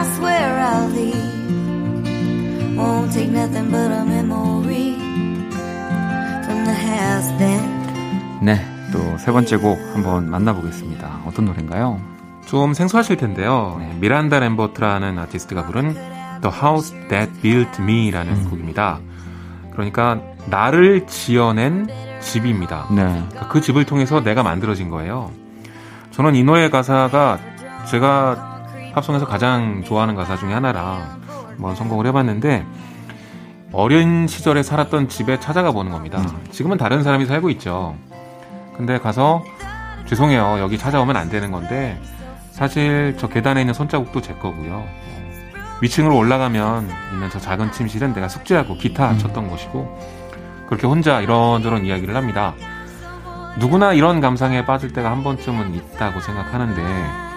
I 0.03 0.05
swear 0.17 0.59
I'll 0.59 0.89
leave. 0.89 1.15
Won't 2.75 3.13
take 3.13 3.31
nothing 3.31 3.71
but 3.71 3.89
a 3.89 4.03
memory 4.03 4.95
from 6.43 6.65
the 6.65 6.75
house 6.75 7.31
that. 7.39 7.63
네, 8.41 8.59
또 8.91 8.99
세 9.17 9.31
번째 9.31 9.55
곡 9.55 9.79
한번 9.93 10.29
만나보겠습니다. 10.29 11.21
어떤 11.25 11.45
노래인가요? 11.45 12.01
좀 12.45 12.73
생소하실 12.73 13.15
텐데요. 13.15 13.77
네. 13.79 13.95
미란다 14.01 14.39
램버트라는 14.39 15.17
아티스트가 15.19 15.67
부른 15.67 15.93
The 16.41 16.53
House 16.53 16.93
That 17.07 17.31
Built 17.41 17.81
Me라는 17.81 18.33
음. 18.33 18.49
곡입니다. 18.49 18.99
그러니까 19.71 20.19
나를 20.47 21.07
지어낸 21.07 21.87
집입니다. 22.19 22.87
네. 22.91 23.23
그 23.49 23.61
집을 23.61 23.85
통해서 23.85 24.21
내가 24.21 24.43
만들어진 24.43 24.89
거예요. 24.89 25.31
저는 26.11 26.35
이 26.35 26.43
노래 26.43 26.69
가사가 26.69 27.39
제가 27.89 28.52
팝송에서 28.93 29.25
가장 29.25 29.83
좋아하는 29.83 30.15
가사 30.15 30.37
중에 30.37 30.53
하나라 30.53 31.17
한번 31.49 31.75
성공을 31.75 32.05
해봤는데 32.07 32.65
어린 33.71 34.27
시절에 34.27 34.61
살았던 34.61 35.09
집에 35.09 35.39
찾아가 35.39 35.71
보는 35.71 35.91
겁니다. 35.91 36.19
음. 36.19 36.45
지금은 36.51 36.77
다른 36.77 37.03
사람이 37.03 37.25
살고 37.25 37.49
있죠. 37.51 37.95
근데 38.77 38.99
가서 38.99 39.43
죄송해요. 40.05 40.57
여기 40.59 40.77
찾아오면 40.77 41.17
안 41.17 41.29
되는 41.29 41.51
건데 41.51 41.99
사실 42.51 43.15
저 43.17 43.27
계단에 43.27 43.61
있는 43.61 43.73
손자국도 43.73 44.21
제 44.21 44.35
거고요. 44.35 44.85
위층으로 45.81 46.15
올라가면 46.15 46.87
있는 47.13 47.29
저 47.31 47.39
작은 47.39 47.71
침실은 47.71 48.13
내가 48.13 48.27
숙제하고 48.27 48.77
기타 48.77 49.11
음. 49.11 49.17
쳤던 49.17 49.47
곳이고 49.47 49.99
그렇게 50.67 50.85
혼자 50.85 51.19
이런저런 51.19 51.85
이야기를 51.85 52.15
합니다. 52.15 52.53
누구나 53.57 53.93
이런 53.93 54.21
감상에 54.21 54.65
빠질 54.65 54.93
때가 54.93 55.09
한 55.09 55.23
번쯤은 55.23 55.73
있다고 55.73 56.19
생각하는데 56.21 57.32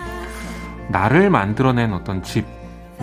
나를 0.89 1.31
만들어낸 1.31 1.93
어떤 1.93 2.23
집, 2.23 2.47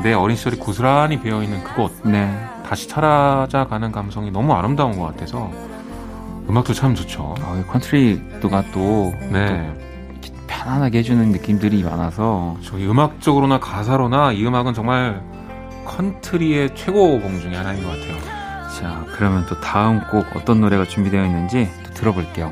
내 0.04 0.14
어린 0.14 0.36
시절이 0.36 0.58
고스란히 0.58 1.22
배어있는 1.22 1.64
그곳 1.64 1.92
네. 2.04 2.34
다시 2.68 2.88
찾아가는 2.88 3.92
감성이 3.92 4.32
너무 4.32 4.54
아름다운 4.54 4.98
것 4.98 5.06
같아서 5.06 5.52
음악도 6.50 6.74
참 6.74 6.96
좋죠. 6.96 7.36
아, 7.42 7.64
컨트리도가 7.68 8.64
또, 8.74 9.14
네. 9.32 9.72
또 10.22 10.34
편안하게 10.48 11.00
해주는 11.00 11.30
느낌들이 11.32 11.84
많아서 11.84 12.58
저희 12.64 12.88
음악적으로나 12.88 13.60
가사로나 13.60 14.32
이 14.32 14.46
음악은 14.46 14.74
정말 14.74 15.22
컨트리의 15.86 16.76
최고봉 16.76 17.40
중에 17.40 17.56
하나인 17.56 17.84
것 17.84 17.90
같아요. 17.90 18.18
자, 18.80 19.06
그러면 19.16 19.46
또 19.48 19.60
다음 19.60 20.02
곡 20.10 20.26
어떤 20.36 20.62
노래가 20.62 20.86
준비되어 20.86 21.26
있는지 21.26 21.70
또 21.86 21.94
들어볼게요. 21.94 22.52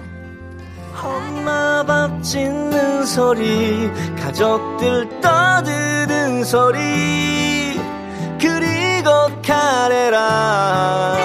밥 2.01 2.23
짓는 2.23 3.05
소리, 3.05 3.87
가족들 4.19 5.21
떠드는 5.21 6.43
소리, 6.43 7.79
그리고 8.39 9.11
카레라. 9.45 11.15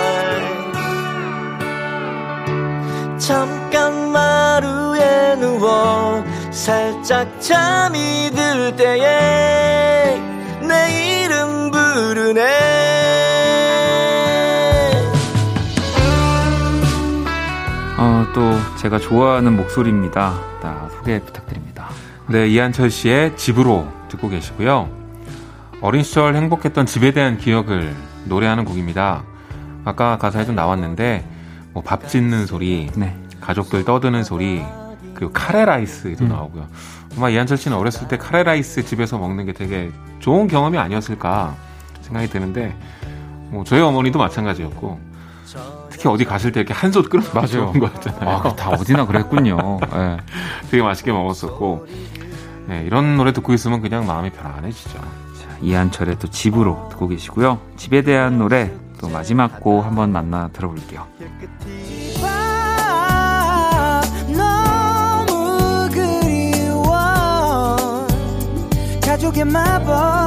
잠깐 3.17 4.11
마루에 4.11 5.37
누워 5.37 6.23
살짝 6.51 7.41
잠이 7.41 8.31
들 8.35 8.77
때에 8.77 10.21
내 10.61 11.23
이름 11.23 11.71
부르네 11.71 12.86
제가 18.87 19.01
좋아하는 19.01 19.57
목소리입니다. 19.57 20.39
나 20.63 20.89
소개 20.91 21.19
부탁드립니다. 21.19 21.89
네, 22.29 22.47
이한철 22.47 22.89
씨의 22.89 23.37
집으로 23.37 23.89
듣고 24.09 24.29
계시고요. 24.29 24.89
어린 25.81 26.05
시절 26.05 26.37
행복했던 26.37 26.87
집에 26.87 27.11
대한 27.11 27.37
기억을 27.37 27.93
노래하는 28.27 28.65
곡입니다. 28.65 29.25
아까 29.85 30.19
가사에도 30.19 30.53
나왔는데 30.53 31.27
뭐 31.73 31.83
밥 31.83 32.07
짓는 32.07 32.47
소리, 32.47 32.89
네. 32.95 33.17
가족들 33.41 33.85
떠드는 33.85 34.23
소리, 34.23 34.63
그리고 35.15 35.33
카레 35.33 35.65
라이스도 35.65 36.25
음. 36.25 36.29
나오고요. 36.29 36.69
아마 37.17 37.29
이한철 37.29 37.57
씨는 37.57 37.77
어렸을 37.77 38.07
때 38.07 38.17
카레 38.17 38.45
라이스 38.45 38.85
집에서 38.85 39.19
먹는 39.19 39.47
게 39.47 39.53
되게 39.53 39.91
좋은 40.21 40.47
경험이 40.47 40.79
아니었을까 40.79 41.57
생각이 42.03 42.29
드는데 42.29 42.77
뭐 43.51 43.65
저희 43.65 43.81
어머니도 43.81 44.21
마찬가지였고 44.21 45.01
특히 46.07 46.15
어디 46.15 46.25
가실 46.25 46.53
때 46.53 46.61
이렇게 46.61 46.73
한솥 46.73 47.09
끓여 47.11 47.23
맞아요. 47.35 47.73
거 47.73 47.89
있잖아요. 47.89 48.31
아, 48.31 48.55
다 48.55 48.71
어디나 48.71 49.07
그랬군요. 49.07 49.81
네. 49.93 50.17
되게 50.71 50.83
맛있게 50.83 51.11
먹었었고 51.11 51.87
네, 52.69 52.85
이런 52.87 53.17
노래 53.17 53.33
듣고 53.33 53.53
있으면 53.53 53.81
그냥 53.81 54.07
마음이 54.07 54.31
편안해지죠. 54.31 54.99
자, 54.99 55.57
이한철의 55.61 56.19
또 56.19 56.29
집으로 56.29 56.89
듣고 56.91 57.09
계시고요. 57.09 57.59
집에 57.77 58.03
대한 58.03 58.39
노래 58.39 58.73
또 59.01 59.09
마지막 59.09 59.61
곡 59.61 59.85
한번 59.85 60.13
만나 60.13 60.49
들어볼게요. 60.53 61.07
가족의 69.03 69.45
마법 69.45 70.26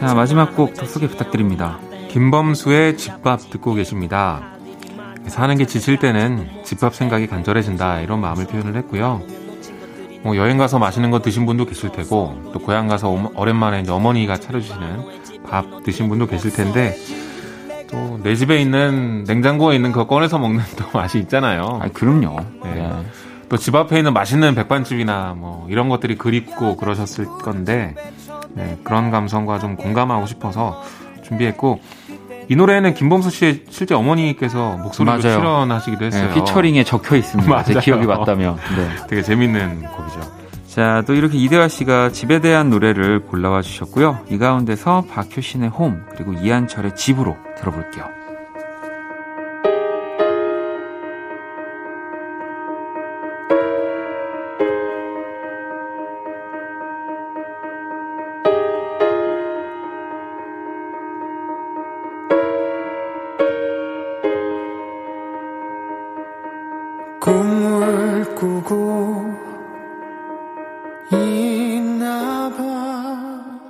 자 0.00 0.14
마지막 0.14 0.56
곡더 0.56 0.86
소개 0.86 1.06
부탁드립니다 1.06 1.78
김범수의 2.08 2.96
집밥 2.96 3.50
듣고 3.50 3.74
계십니다 3.74 4.52
사는 5.26 5.56
게 5.56 5.66
지칠 5.66 5.98
때는 5.98 6.48
집밥 6.64 6.94
생각이 6.94 7.26
간절해진다 7.26 8.00
이런 8.00 8.20
마음을 8.20 8.46
표현을 8.46 8.76
했고요 8.76 9.22
뭐 10.22 10.36
여행 10.36 10.58
가서 10.58 10.78
맛있는 10.78 11.10
거 11.10 11.20
드신 11.20 11.46
분도 11.46 11.64
계실 11.64 11.90
테고 11.92 12.50
또 12.52 12.58
고향 12.58 12.88
가서 12.88 13.10
오랜만에 13.34 13.84
어머니가 13.88 14.38
차려주시는 14.38 15.44
밥 15.48 15.82
드신 15.84 16.08
분도 16.08 16.26
계실 16.26 16.52
텐데 16.52 16.96
또 17.90 18.10
내 18.22 18.34
집에 18.34 18.60
있는 18.60 19.24
냉장고에 19.24 19.76
있는 19.76 19.92
거 19.92 20.06
꺼내서 20.06 20.38
먹는 20.38 20.62
또 20.76 20.98
맛이 20.98 21.18
있잖아요. 21.18 21.80
아 21.82 21.88
그럼요. 21.92 22.40
네. 22.64 22.74
네. 22.74 22.90
또집 23.48 23.74
앞에 23.74 23.98
있는 23.98 24.12
맛있는 24.12 24.54
백반집이나 24.54 25.34
뭐 25.36 25.66
이런 25.68 25.88
것들이 25.88 26.16
그립고 26.16 26.76
그러셨을 26.76 27.24
건데 27.24 27.94
네, 28.54 28.78
그런 28.84 29.10
감성과 29.10 29.58
좀 29.58 29.76
공감하고 29.76 30.26
싶어서 30.26 30.82
준비했고 31.22 31.80
이 32.48 32.56
노래는 32.56 32.94
김범수 32.94 33.30
씨의 33.30 33.64
실제 33.70 33.94
어머니께서 33.94 34.76
목소리로 34.78 35.18
맞아요. 35.18 35.38
출연하시기도 35.38 36.04
했어요. 36.06 36.28
네, 36.28 36.34
피처링에 36.34 36.82
적혀 36.82 37.16
있습니다. 37.16 37.62
제 37.62 37.74
기억이 37.78 38.06
맞다면. 38.06 38.56
네. 38.76 38.88
되게 39.08 39.22
재밌는 39.22 39.82
곡이죠. 39.82 40.20
자, 40.66 41.02
또 41.06 41.14
이렇게 41.14 41.38
이대화 41.38 41.68
씨가 41.68 42.10
집에 42.10 42.40
대한 42.40 42.70
노래를 42.70 43.20
골라와 43.26 43.62
주셨고요. 43.62 44.20
이 44.30 44.38
가운데서 44.38 45.04
박효신의 45.10 45.68
홈, 45.68 46.04
그리고 46.14 46.32
이한철의 46.32 46.96
집으로 46.96 47.36
들어볼게요. 47.58 48.04
꿈을 67.20 68.34
꾸고 68.34 69.34
있나 71.12 72.50
봐 72.50 73.60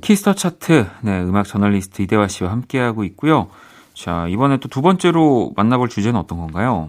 Kiss 0.00 0.19
the 0.19 0.34
차트, 0.34 0.86
네, 1.02 1.20
음악 1.22 1.46
저널리스트 1.46 2.02
이대화 2.02 2.28
씨와 2.28 2.50
함께하고 2.52 3.04
있고요. 3.04 3.48
자, 3.94 4.26
이번에 4.28 4.58
또 4.58 4.68
두 4.68 4.82
번째로 4.82 5.52
만나볼 5.56 5.88
주제는 5.88 6.18
어떤 6.18 6.38
건가요? 6.38 6.86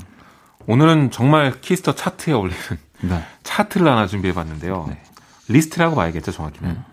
오늘은 0.67 1.11
정말 1.11 1.59
Kiss 1.61 1.81
the 1.81 1.95
차트에 1.95 2.33
어울리는 2.33 2.59
네. 3.01 3.23
차트를 3.43 3.87
하나 3.87 4.05
준비해봤는데요. 4.07 4.85
네. 4.89 5.01
리스트라고 5.47 5.95
봐야겠죠, 5.95 6.31
정확히는. 6.31 6.69
음. 6.71 6.83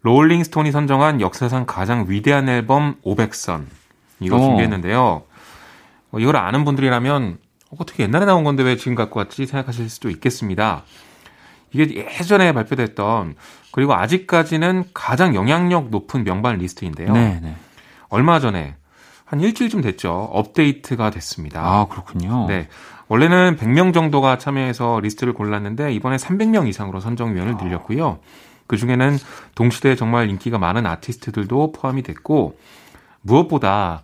Rolling 0.00 0.39
Stone이 0.39 0.72
선정한 0.72 1.20
역사상 1.20 1.64
가장 1.66 2.06
위대한 2.08 2.48
앨범 2.48 2.96
500선. 3.04 3.66
이거 4.24 4.36
오. 4.36 4.40
어. 4.40 4.42
준비했는데요. 4.46 5.22
어, 6.12 6.18
이걸 6.18 6.36
아는 6.36 6.64
분들이라면 6.64 7.38
어, 7.70 7.76
어떻게 7.78 8.02
옛날에 8.04 8.24
나온 8.24 8.44
건데 8.44 8.62
왜 8.62 8.76
지금 8.76 8.94
갖고 8.94 9.18
왔지 9.20 9.46
생각하실 9.46 9.88
수도 9.88 10.10
있겠습니다. 10.10 10.84
이게 11.72 12.06
예전에 12.18 12.52
발표됐던 12.52 13.34
그리고 13.72 13.94
아직까지는 13.94 14.84
가장 14.92 15.34
영향력 15.34 15.88
높은 15.88 16.24
명반 16.24 16.58
리스트인데요. 16.58 17.12
네, 17.12 17.40
네. 17.42 17.56
얼마 18.10 18.40
전에 18.40 18.76
한 19.24 19.40
일주일쯤 19.40 19.80
됐죠. 19.80 20.28
업데이트가 20.30 21.08
됐습니다. 21.08 21.62
아, 21.62 21.86
그렇군요. 21.86 22.46
네. 22.46 22.68
원래는 23.08 23.56
100명 23.56 23.94
정도가 23.94 24.36
참여해서 24.36 25.00
리스트를 25.00 25.32
골랐는데 25.32 25.92
이번에 25.94 26.16
300명 26.16 26.68
이상으로 26.68 27.00
선정위원을 27.00 27.56
늘렸고요. 27.56 28.20
그 28.66 28.76
중에는 28.76 29.16
동시대에 29.54 29.96
정말 29.96 30.28
인기가 30.28 30.58
많은 30.58 30.86
아티스트들도 30.86 31.72
포함이 31.72 32.02
됐고 32.02 32.58
무엇보다 33.22 34.02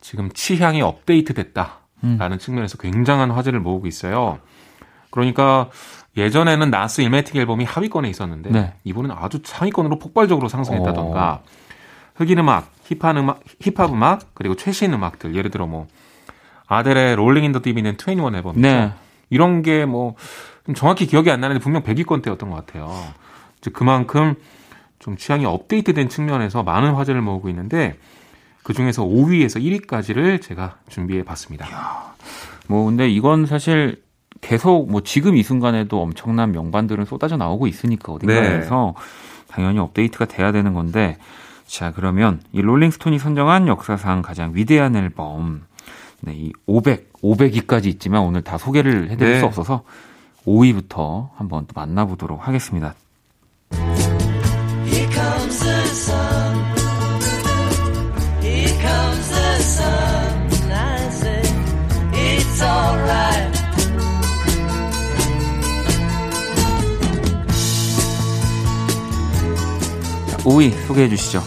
지금 0.00 0.30
취향이 0.32 0.82
업데이트 0.82 1.34
됐다라는 1.34 1.78
음. 2.04 2.38
측면에서 2.38 2.78
굉장한 2.78 3.30
화제를 3.30 3.60
모으고 3.60 3.86
있어요. 3.86 4.38
그러니까 5.10 5.70
예전에는 6.16 6.70
Nas 6.70 7.00
Illmatic 7.00 7.36
앨범이 7.36 7.64
하위권에 7.64 8.08
있었는데 8.08 8.50
네. 8.50 8.74
이번은 8.84 9.10
아주 9.12 9.40
상위권으로 9.44 9.98
폭발적으로 9.98 10.48
상승했다던가 10.48 11.32
어. 11.32 11.42
흑인 12.14 12.38
음악, 12.38 12.70
힙합 12.84 13.16
음악, 13.16 13.40
힙합 13.60 13.92
음악 13.92 14.34
그리고 14.34 14.54
최신 14.54 14.92
음악들 14.94 15.34
예를 15.34 15.50
들어 15.50 15.66
뭐 15.66 15.86
아델의 16.66 17.16
Rolling 17.16 17.44
in 17.44 17.50
the 17.50 17.60
Deep 17.62 17.74
있는 17.74 17.96
21 18.00 18.34
앨범이죠. 18.34 18.60
네. 18.60 18.92
이런 19.30 19.62
게 19.62 19.84
뭐 19.86 20.14
정확히 20.74 21.06
기억이 21.06 21.30
안 21.30 21.40
나는데 21.40 21.62
분명 21.62 21.82
100위권 21.82 22.22
대였던 22.22 22.50
것 22.50 22.56
같아요. 22.66 22.90
즉 23.60 23.72
그만큼 23.72 24.34
좀 24.98 25.16
취향이 25.16 25.44
업데이트된 25.44 26.08
측면에서 26.08 26.62
많은 26.62 26.94
화제를 26.94 27.20
모으고 27.20 27.48
있는데 27.50 27.98
그 28.66 28.72
중에서 28.72 29.04
5위에서 29.04 29.62
1위까지를 29.62 30.42
제가 30.42 30.78
준비해 30.88 31.22
봤습니다. 31.22 31.68
뭐 32.66 32.86
근데 32.86 33.08
이건 33.08 33.46
사실 33.46 34.02
계속 34.40 34.90
뭐 34.90 35.02
지금 35.04 35.36
이 35.36 35.44
순간에도 35.44 36.02
엄청난 36.02 36.50
명반들은 36.50 37.04
쏟아져 37.04 37.36
나오고 37.36 37.68
있으니까 37.68 38.12
어딘가에서 38.12 38.94
네. 38.96 39.02
당연히 39.46 39.78
업데이트가 39.78 40.24
돼야 40.24 40.50
되는 40.50 40.74
건데 40.74 41.16
자 41.64 41.92
그러면 41.92 42.40
이 42.50 42.60
롤링스톤이 42.60 43.20
선정한 43.20 43.68
역사상 43.68 44.22
가장 44.22 44.50
위대한 44.52 44.96
앨범 44.96 45.62
네, 46.22 46.34
이 46.34 46.52
500, 46.66 47.12
500위까지 47.22 47.86
있지만 47.86 48.22
오늘 48.22 48.42
다 48.42 48.58
소개를 48.58 49.10
해드릴 49.10 49.34
네. 49.34 49.38
수 49.38 49.46
없어서 49.46 49.84
5위부터 50.44 51.28
한번 51.36 51.66
또 51.68 51.72
만나보도록 51.76 52.48
하겠습니다. 52.48 52.96
5위 70.46 70.72
소개해 70.86 71.08
주시죠. 71.08 71.42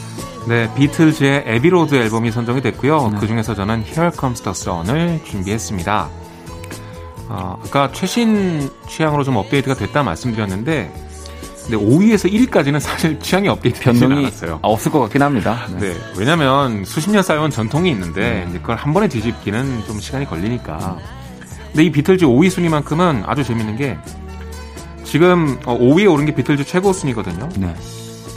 네, 0.47 0.69
비틀즈의 0.75 1.43
Abbey 1.45 1.73
Road 1.73 1.95
앨범이 1.95 2.31
선정이 2.31 2.61
됐고요. 2.61 3.09
네. 3.13 3.17
그 3.19 3.27
중에서 3.27 3.55
저는 3.55 3.83
Here 3.83 4.11
Comes 4.17 4.41
the 4.41 4.51
Sun을 4.51 5.21
준비했습니다. 5.23 6.09
어, 7.29 7.59
아까 7.63 7.91
최신 7.93 8.69
취향으로 8.87 9.23
좀 9.23 9.37
업데이트가 9.37 9.75
됐다 9.75 10.03
말씀드렸는데, 10.03 10.91
근데 11.63 11.77
5위에서 11.77 12.31
1위까지는 12.31 12.79
사실 12.79 13.19
취향이 13.19 13.47
업데이트 13.47 13.79
변동이 13.79 14.25
않았어요. 14.25 14.59
없을 14.63 14.91
것 14.91 14.99
같긴 15.01 15.21
합니다. 15.21 15.67
네. 15.79 15.93
네 15.93 15.95
왜냐면 16.17 16.83
수십 16.83 17.11
년 17.11 17.21
쌓여온 17.21 17.51
전통이 17.51 17.89
있는데, 17.91 18.47
네. 18.51 18.59
그걸 18.59 18.75
한 18.75 18.93
번에 18.93 19.07
뒤집기는 19.07 19.83
좀 19.85 19.99
시간이 19.99 20.25
걸리니까. 20.25 20.97
근데 21.67 21.83
이 21.83 21.91
비틀즈 21.91 22.25
5위 22.25 22.49
순위만큼은 22.49 23.23
아주 23.25 23.43
재밌는 23.43 23.77
게, 23.77 23.97
지금 25.03 25.59
5위에 25.59 26.07
어, 26.07 26.11
오른 26.11 26.25
게 26.25 26.33
비틀즈 26.33 26.65
최고 26.65 26.91
순위거든요. 26.91 27.49
네. 27.57 27.75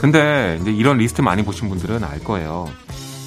근데 0.03 0.57
이제 0.61 0.69
이런 0.69 0.97
리스트 0.97 1.21
많이 1.21 1.45
보신 1.45 1.69
분들은 1.69 2.03
알 2.03 2.19
거예요. 2.19 2.69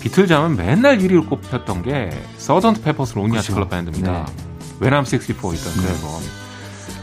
비틀즈 0.02 0.30
하면 0.34 0.56
맨날 0.56 0.98
1위로 0.98 1.26
꼽혔던 1.26 1.82
게 1.82 2.10
Sgt. 2.36 2.82
Pepper's 2.82 3.14
Lonely 3.14 3.34
Hearts 3.34 3.54
Club 3.54 3.70
Band입니다. 3.70 4.26
네. 4.26 4.32
When 4.80 4.95
I'm 4.95 5.06
64 5.06 5.32
있던 5.54 5.72
그 5.72 5.80
네. 5.80 5.88
앨범. 5.88 6.20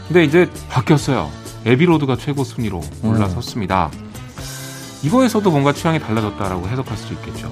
근데 0.06 0.22
이제 0.22 0.48
바뀌었어요. 0.68 1.28
Abbey 1.66 1.89
Road가 1.89 2.16
최고 2.18 2.44
순위로 2.44 2.82
음. 3.02 3.08
올라섰습니다. 3.08 3.90
이거에서도 5.02 5.50
뭔가 5.50 5.72
취향이 5.72 5.98
달라졌다라고 5.98 6.68
해석할 6.68 6.96
수 6.96 7.12
있겠죠. 7.14 7.50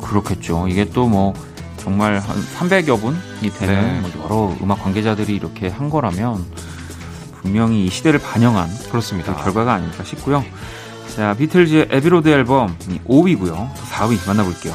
그렇겠죠. 0.00 0.68
이게 0.68 0.84
또 0.88 1.08
뭐 1.08 1.34
정말 1.78 2.20
한 2.20 2.36
300여 2.36 3.00
분이 3.00 3.52
되는 3.58 4.00
네. 4.00 4.00
뭐 4.00 4.24
여러 4.24 4.56
음악 4.62 4.80
관계자들이 4.84 5.34
이렇게 5.34 5.66
한 5.66 5.90
거라면 5.90 6.46
분명히 7.42 7.84
이 7.84 7.90
시대를 7.90 8.20
반영한 8.20 8.68
그렇습니다. 8.90 9.34
그 9.34 9.42
결과가 9.42 9.72
아닐까 9.74 10.04
싶고요. 10.04 10.44
자, 11.14 11.34
비틀즈의 11.34 11.88
에비로드 11.90 12.28
앨범 12.28 12.76
5위고요. 13.06 13.72
4위 13.74 14.26
만나볼게요. 14.26 14.74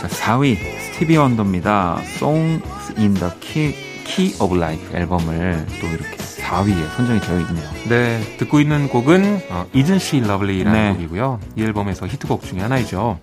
자, 0.00 0.08
4위 0.08 0.58
스티비 0.92 1.16
원더입니다. 1.16 2.02
Songs 2.16 2.94
in 2.98 3.14
the 3.14 3.32
Key 3.40 3.89
Key 4.10 4.34
of 4.40 4.56
Life 4.56 4.96
앨범을 4.96 5.66
또 5.80 5.86
이렇게 5.86 6.16
4위에 6.16 6.96
선정이 6.96 7.20
되어 7.20 7.38
있네요. 7.40 7.70
네, 7.88 8.36
듣고 8.38 8.60
있는 8.60 8.88
곡은 8.88 9.42
어, 9.50 9.66
Isn't 9.72 9.98
She 9.98 10.20
Lovely라는 10.20 10.72
네. 10.82 10.92
곡이고요. 10.94 11.38
이 11.56 11.62
앨범에서 11.62 12.06
히트곡 12.06 12.42
중에 12.44 12.60
하나이죠. 12.60 13.18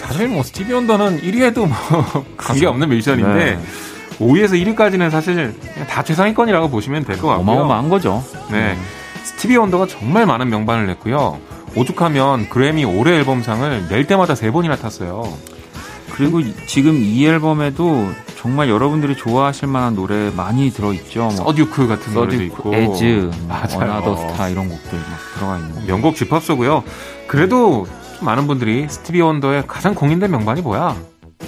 사실 0.00 0.28
뭐 0.28 0.42
스티비 0.42 0.72
원더는 0.72 1.20
1위에도 1.20 1.66
뭐 1.68 2.24
관계없는 2.36 2.88
뮤지션인데 2.88 3.56
네. 3.56 3.58
5위에서 4.18 4.52
1위까지는 4.76 5.10
사실 5.10 5.54
다 5.88 6.02
최상위권이라고 6.02 6.68
보시면 6.68 7.04
될 7.04 7.16
것 7.18 7.28
같고요. 7.28 7.42
어마어마한 7.52 7.88
거죠. 7.88 8.24
네. 8.50 8.72
음. 8.72 8.82
스티비 9.22 9.56
원더가 9.56 9.86
정말 9.86 10.26
많은 10.26 10.48
명반을 10.48 10.86
냈고요. 10.86 11.38
오죽하면 11.76 12.48
그래미 12.48 12.84
올해 12.84 13.12
앨범상을 13.16 13.88
낼 13.88 14.06
때마다 14.06 14.34
3번이나 14.34 14.80
탔어요. 14.80 15.22
그리고 16.16 16.40
지금 16.66 16.96
이 16.96 17.26
앨범에도 17.26 18.10
정말 18.36 18.70
여러분들이 18.70 19.16
좋아하실 19.16 19.68
만한 19.68 19.94
노래 19.94 20.30
많이 20.30 20.70
들어있죠. 20.70 21.20
뭐 21.20 21.30
Sir 21.30 21.54
Duke 21.54 21.86
같은 21.86 22.14
노래도 22.14 22.42
있고. 22.44 22.74
As, 22.74 23.30
Another 23.74 24.16
Star 24.16 24.48
이런 24.48 24.70
곡들 24.70 24.98
막 24.98 25.18
들어가 25.34 25.58
있는. 25.58 25.86
명곡 25.86 26.16
집합소고요. 26.16 26.84
그래도 27.26 27.86
많은 28.22 28.46
분들이 28.46 28.86
스티비 28.88 29.20
원더의 29.20 29.64
가장 29.66 29.94
공인된 29.94 30.30
명반이 30.30 30.62
뭐야? 30.62 30.96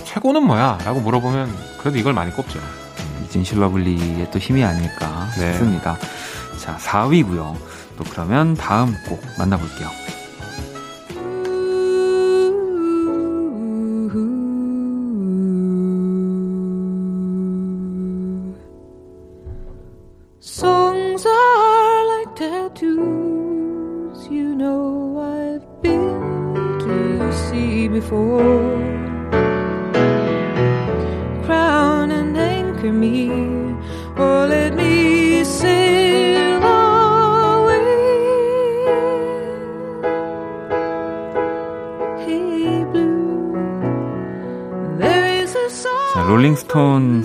최고는 0.04 0.42
뭐야? 0.46 0.78
라고 0.84 1.00
물어보면 1.00 1.50
그래도 1.80 1.96
이걸 1.96 2.12
많이 2.12 2.30
꼽죠. 2.30 2.60
Isn't 3.24 3.44
She 3.44 3.68
Lovely의 3.68 4.30
또 4.30 4.38
힘이 4.38 4.64
아닐까 4.64 5.28
네. 5.38 5.52
싶습니다. 5.52 5.96
자, 6.58 6.76
4위고요. 6.76 7.54
또 7.96 8.04
그러면 8.10 8.54
다음 8.54 8.94
곡 9.08 9.22
만나볼게요. 9.38 9.88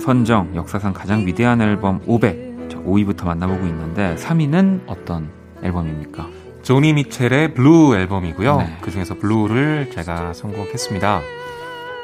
선정 0.04 0.54
역사상 0.54 0.92
가장 0.92 1.26
위대한 1.26 1.62
앨범 1.62 1.98
500. 2.04 2.68
자, 2.68 2.78
5위부터 2.78 3.24
만나보고 3.24 3.66
있는데 3.68 4.14
3위는 4.16 4.82
어떤 4.86 5.30
앨범입니까? 5.62 6.28
조니 6.62 6.92
미첼의 6.92 7.54
Blue 7.54 7.96
앨범이고요. 7.96 8.56
네. 8.58 8.78
그 8.82 8.90
중에서 8.90 9.14
Blue를 9.14 9.90
제가 9.92 10.34
선곡했습니다. 10.34 11.22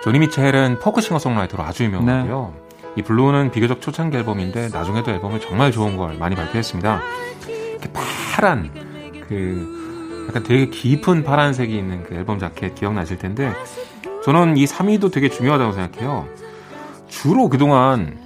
조니 0.03 0.19
미첼은 0.19 0.79
포크 0.81 1.03
싱어송라이터로 1.03 1.63
아주 1.63 1.85
유명하고요. 1.85 2.55
네. 2.55 2.91
이 2.97 3.03
Blue는 3.03 3.51
비교적 3.51 3.83
초창기 3.83 4.17
앨범인데 4.17 4.71
나중에도 4.73 5.11
앨범을 5.11 5.39
정말 5.41 5.71
좋은 5.71 5.99
걸 5.99 6.17
많이 6.17 6.35
발표했습니다. 6.35 7.03
이렇게 7.49 7.91
파란 7.93 8.71
그 9.29 10.25
약간 10.27 10.43
되게 10.43 10.71
깊은 10.71 11.23
파란색이 11.23 11.77
있는 11.77 12.03
그 12.05 12.15
앨범 12.15 12.39
자켓 12.39 12.77
기억나실 12.77 13.19
텐데 13.19 13.53
저는 14.25 14.57
이 14.57 14.65
3위도 14.65 15.13
되게 15.13 15.29
중요하다고 15.29 15.73
생각해요. 15.73 16.40
주로 17.11 17.49
그동안 17.49 18.19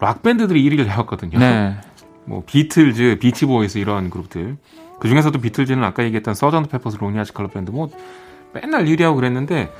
락 0.00 0.22
밴드들이 0.22 0.62
1위를 0.70 0.86
해왔거든요. 0.86 1.38
네. 1.38 1.76
뭐 2.24 2.42
비틀즈, 2.46 3.18
비치보이스 3.20 3.78
이런 3.78 4.10
그룹들. 4.10 4.56
그 4.98 5.08
중에서도 5.08 5.38
비틀즈는 5.38 5.84
아까 5.84 6.04
얘기했던 6.04 6.34
Sgt. 6.34 6.68
Pepper's 6.68 6.96
Lonely 6.98 7.15
Hearts 7.15 7.32
Club 7.32 7.52
Band 7.52 7.70
뭐 7.70 7.90
맨날 8.52 8.84
1위하고 8.86 9.16
그랬는데 9.16 9.72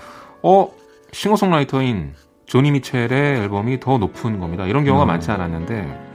어 0.42 0.68
싱어송라이터인 1.12 2.14
조니 2.46 2.70
미첼의 2.72 3.38
앨범이 3.40 3.80
더 3.80 3.98
높은 3.98 4.38
겁니다. 4.38 4.66
이런 4.66 4.84
경우가 4.84 5.04
음. 5.04 5.08
많지 5.08 5.30
않았는데 5.30 6.06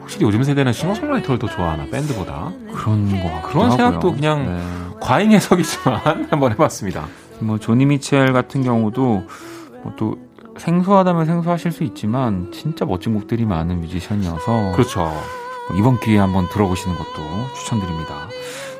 확실히 0.00 0.26
요즘 0.26 0.42
세대는 0.42 0.72
싱어송라이터를 0.72 1.38
더 1.38 1.46
좋아하나 1.46 1.84
밴드보다 1.86 2.52
그런 2.72 3.22
거 3.22 3.42
그런 3.48 3.70
생각도 3.70 4.12
그냥 4.14 4.46
네. 4.46 4.98
과잉 5.00 5.32
해석이지만 5.32 6.26
한번 6.30 6.52
해봤습니다. 6.52 7.06
뭐 7.40 7.58
조니 7.58 7.86
미첼 7.86 8.32
같은 8.32 8.62
경우도 8.62 9.26
뭐 9.82 9.94
또 9.96 10.16
생소하다면 10.58 11.26
생소하실 11.26 11.72
수 11.72 11.84
있지만 11.84 12.50
진짜 12.52 12.84
멋진 12.84 13.14
곡들이 13.14 13.44
많은 13.44 13.80
뮤지션이어서 13.80 14.72
그렇죠. 14.72 15.00
뭐 15.68 15.76
이번 15.76 16.00
기회에 16.00 16.18
한번 16.18 16.48
들어보시는 16.48 16.96
것도 16.96 17.22
추천드립니다. 17.56 18.28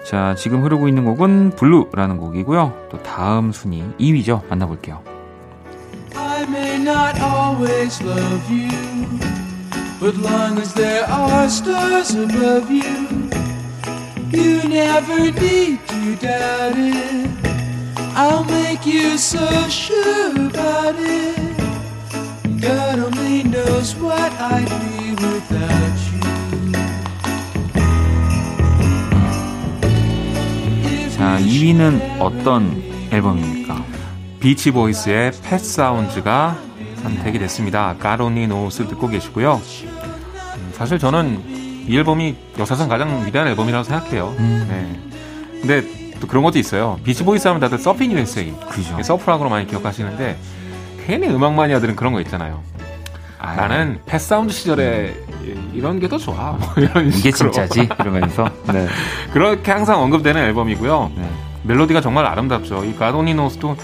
자, 0.04 0.34
지금 0.36 0.64
흐르고 0.64 0.88
있는 0.88 1.04
곡은 1.04 1.56
Blue라는 1.56 2.16
곡이고요. 2.16 2.88
또 2.90 3.02
다음 3.02 3.52
순위 3.52 3.84
2위죠. 4.00 4.48
만나볼게요. 4.48 5.02
I 6.16 6.44
may 6.44 6.76
not 6.80 7.20
always 7.20 8.02
love 8.02 8.50
you, 8.50 8.70
but 10.00 10.16
long 10.18 10.58
as 10.58 10.72
there 10.72 11.04
are 11.10 11.46
stars 11.46 12.16
above 12.16 12.70
you, 12.70 13.28
you 14.32 14.62
never 14.68 15.30
need 15.30 15.78
to 15.88 16.16
doubt 16.16 16.78
it. 16.78 17.30
I'll 18.16 18.44
make 18.44 18.86
you 18.86 19.18
so 19.18 19.46
sure 19.68 20.30
about 20.30 20.96
it. 20.98 21.47
God 22.60 22.98
only 22.98 23.42
knows 23.44 23.94
what 23.96 24.32
I'd 24.40 24.68
be 24.80 25.10
without 25.10 25.98
you. 26.12 26.18
자, 31.16 31.38
2위는 31.40 32.20
어떤 32.20 32.82
앨범입니까? 33.12 33.84
비치 34.40 34.70
보이스의 34.70 35.32
Pet 35.42 35.58
Sounds가 35.60 36.56
선택이 37.02 37.38
됐습니다. 37.38 37.94
God 37.98 38.19
Only 38.19 38.46
Knows 38.48 38.86
듣고 38.88 39.08
계시고요. 39.08 39.60
음, 39.84 40.70
사실 40.72 40.98
저는 40.98 41.84
이 41.88 41.96
앨범이 41.96 42.36
역사상 42.58 42.88
가장 42.88 43.24
위대한 43.26 43.48
앨범이라고 43.48 43.84
생각해요. 43.84 44.34
음. 44.38 44.66
네. 44.68 45.60
근데 45.60 46.10
또 46.20 46.26
그런 46.26 46.42
것도 46.42 46.58
있어요. 46.58 46.98
비치 47.04 47.24
보이스 47.24 47.46
하면 47.46 47.60
다들 47.60 47.78
Surfin' 47.78 48.12
USA. 48.12 48.52
그죠. 48.68 49.00
surf 49.02 49.18
rock으로 49.18 49.48
많이 49.48 49.66
기억하시는데 49.66 50.36
괜히 51.08 51.26
음악 51.28 51.54
마니아들은 51.54 51.96
그런 51.96 52.12
거 52.12 52.20
있잖아요. 52.20 52.62
아, 53.38 53.54
나는 53.54 53.98
Pet 54.04 54.20
Sounds 54.20 54.52
시절에 54.52 55.14
이런 55.72 56.00
게 56.00 56.06
더 56.06 56.18
좋아. 56.18 56.52
뭐 56.60 56.68
이런 56.76 57.08
이게 57.08 57.30
진짜지? 57.30 57.88
이러면서. 57.98 58.50
네. 58.70 58.86
그렇게 59.32 59.72
항상 59.72 60.02
언급되는 60.02 60.38
앨범이고요. 60.42 61.12
네. 61.16 61.30
멜로디가 61.62 62.02
정말 62.02 62.26
아름답죠. 62.26 62.84
이 62.84 62.94
God 62.94 63.11
Only 63.11 63.32
Knows도 63.32 63.74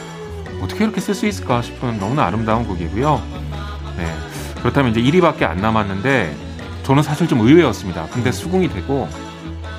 어떻게 0.62 0.84
이렇게 0.84 1.00
쓸 1.00 1.14
수 1.14 1.26
있을까 1.26 1.62
싶은 1.62 1.98
너무나 1.98 2.26
아름다운 2.26 2.66
곡이고요. 2.66 3.22
네. 3.96 4.06
그렇다면 4.58 4.94
이제 4.94 5.00
1위밖에 5.00 5.44
안 5.44 5.56
남았는데 5.62 6.37
저는 6.82 7.02
사실 7.02 7.26
좀 7.26 7.40
의외였습니다. 7.40 8.06
근데 8.12 8.32
수긍이 8.32 8.68
되고 8.68 9.08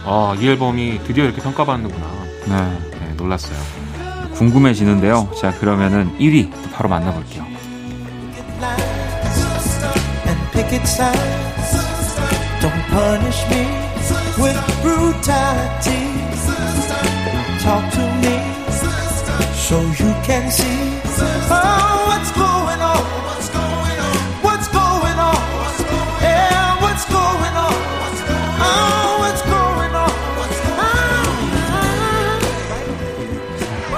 아, 0.04 0.36
이 0.40 0.48
앨범이 0.48 1.02
드디어 1.04 1.26
이렇게 1.26 1.44
평가받는구나. 1.44 2.08
네. 2.48 2.80
네 3.02 3.14
놀랐어요. 3.16 3.85
궁금해지는데요. 4.36 5.30
자, 5.40 5.52
그러면은 5.52 6.18
1위 6.20 6.52
바로 6.74 6.90
만나볼게요. 6.90 7.46
Don't 12.62 12.84
punish 12.90 13.46
me 13.52 13.68
with 14.40 14.58
brutality. 14.82 16.16
Talk 17.62 17.92
to 17.92 18.02
me 18.22 18.36
so 19.54 19.82
you 20.00 20.14
can 20.24 20.50
see 20.52 21.00
oh, 21.50 22.06
what's 22.08 22.32
going 22.32 22.42
on. 22.42 22.45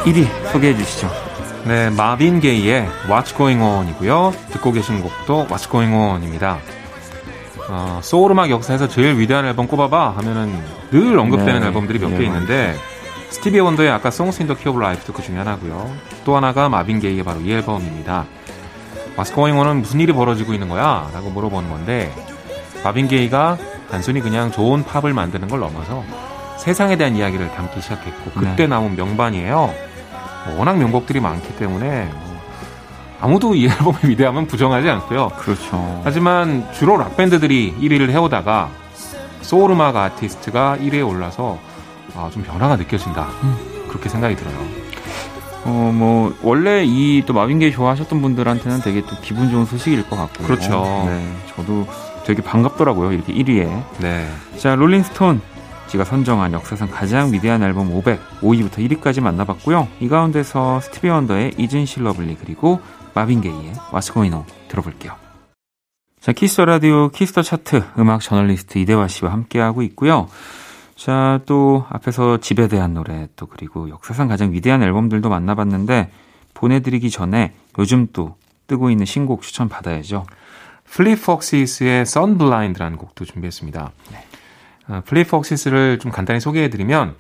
1위 0.08 0.26
소개해 0.52 0.78
주시죠. 0.78 1.10
네, 1.66 1.90
마빈 1.90 2.40
게이의 2.40 2.88
What's 3.10 3.36
Going 3.36 3.62
On이고요. 3.62 4.34
듣고 4.52 4.72
계신 4.72 5.02
곡도 5.02 5.48
What's 5.50 5.70
Going 5.70 5.94
On입니다. 5.94 6.60
어, 7.70 8.00
소울 8.02 8.32
음악 8.32 8.50
역사에서 8.50 8.88
제일 8.88 9.20
위대한 9.20 9.46
앨범 9.46 9.68
꼽아봐 9.68 10.12
하면은 10.18 10.58
늘 10.92 11.20
언급되는 11.20 11.60
네, 11.60 11.68
앨범들이 11.68 12.00
몇개 12.00 12.20
네, 12.20 12.26
있는데 12.26 12.76
스티비 13.30 13.60
원더의 13.60 13.90
아까 13.90 14.08
Songs 14.08 14.42
in 14.42 14.48
the 14.48 14.58
Key 14.58 14.74
of 14.74 14.82
Life도 14.82 15.12
그 15.12 15.22
중에 15.22 15.38
하나고요. 15.38 15.92
또 16.24 16.38
하나가 16.38 16.70
마빈 16.70 17.02
게이의 17.02 17.24
바로 17.24 17.42
이 17.42 17.52
앨범입니다. 17.52 18.26
What's 19.18 19.36
Going 19.36 19.60
On은 19.60 19.82
무슨 19.82 20.00
일이 20.00 20.14
벌어지고 20.14 20.54
있는 20.54 20.70
거야? 20.70 21.10
라고 21.14 21.30
물어보는 21.30 21.70
건데 21.70 22.14
마빈 22.82 23.10
게이가 23.10 23.58
단순히 23.92 24.22
그냥 24.22 24.52
좋은 24.52 24.86
팝을 24.86 25.14
만드는 25.14 25.50
걸 25.50 25.60
넘어서 25.60 26.06
세상에 26.58 26.96
대한 26.96 27.18
이야기를 27.18 27.52
담기 27.52 27.82
시작했고 27.82 28.32
그때 28.32 28.56
네. 28.56 28.68
나온 28.68 28.96
명반이에요. 28.96 29.87
워낙 30.58 30.78
명곡들이 30.78 31.20
많기 31.20 31.56
때문에 31.56 32.10
아무도 33.20 33.56
이 33.56 33.66
앨범의 33.68 34.00
위대함은 34.10 34.48
부정하지 34.48 34.90
않고요. 34.90 35.30
그렇죠. 35.40 36.02
하지만 36.04 36.68
주로 36.74 36.98
락 36.98 37.18
밴드들이 37.18 37.76
1위를 37.80 38.10
해오다가 38.12 38.70
소울 39.42 39.72
음악 39.72 39.96
아티스트가 39.96 40.78
1위에 40.82 41.08
올라서 41.08 41.58
아, 42.16 42.30
좀 42.34 42.44
변화가 42.44 42.76
느껴진다. 42.78 43.28
음. 43.44 43.58
그렇게 43.90 44.10
생각이 44.10 44.36
들어요. 44.36 44.56
어, 45.66 45.92
뭐, 45.94 46.34
원래 46.44 46.84
이 46.86 47.22
또 47.26 47.34
마빈 47.34 47.60
게이 47.60 47.72
좋아하셨던 47.72 48.22
분들한테는 48.22 48.82
되게 48.82 49.02
또 49.02 49.16
기분 49.22 49.50
좋은 49.52 49.66
소식일 49.66 50.10
것 50.10 50.16
같고요. 50.16 50.48
그렇죠. 50.48 51.04
네. 51.08 51.28
저도 51.56 51.88
되게 52.26 52.42
반갑더라고요. 52.42 53.12
이렇게 53.12 53.34
1위에. 53.34 53.84
네. 54.00 54.30
자, 54.58 54.76
롤링스톤. 54.76 55.42
지가 55.88 56.04
선정한 56.04 56.54
역사상 56.54 56.90
가장 56.90 57.32
위대한 57.32 57.64
앨범 57.64 57.92
500, 57.92 58.20
5위부터 58.42 58.78
1위까지 58.78 59.22
만나봤고요. 59.22 59.88
이 60.00 60.08
가운데서 60.08 60.82
스티비 60.82 61.10
원더의 61.10 61.54
Isn't 61.58 61.86
She 61.86 62.02
Lovely 62.02 62.36
그리고 62.36 62.80
마빈 63.14 63.42
게이의 63.42 63.74
What's 63.92 64.14
Going 64.14 64.36
On 64.36 64.46
들어볼게요. 64.68 65.14
자, 66.20 66.34
키스 66.34 66.60
라디오 66.62 67.10
Kiss 67.10 67.28
the 67.28 67.42
Chart 67.42 67.84
음악 68.00 68.22
저널리스트 68.22 68.80
이대화 68.80 69.08
씨와 69.08 69.32
함께하고 69.32 69.82
있고요. 69.84 70.28
자, 70.96 71.40
또 71.46 71.86
앞에서 71.90 72.38
집에 72.38 72.68
대한 72.68 72.94
노래 72.94 73.28
또 73.36 73.46
그리고 73.46 73.90
역사상 73.90 74.28
가장 74.28 74.52
위대한 74.52 74.84
앨범들도 74.84 75.30
만나봤는데 75.30 76.12
보내드리기 76.54 77.12
전에 77.12 77.54
요즘 77.80 78.08
또 78.12 78.36
뜨고 78.66 78.90
있는 78.90 79.06
신곡 79.06 79.42
추천 79.42 79.70
받아야죠. 79.70 80.26
Fleet 80.86 81.34
Foxes의 81.34 82.02
Sunblind라는 82.02 82.98
곡도 82.98 83.26
준비했습니다. 83.26 83.92
네. 84.12 84.27
어, 84.88 85.02
Fleet 85.06 85.39
Foxes를 85.39 86.00
좀 86.00 86.12
간단히 86.12 86.40
소개해드리면 86.40 87.16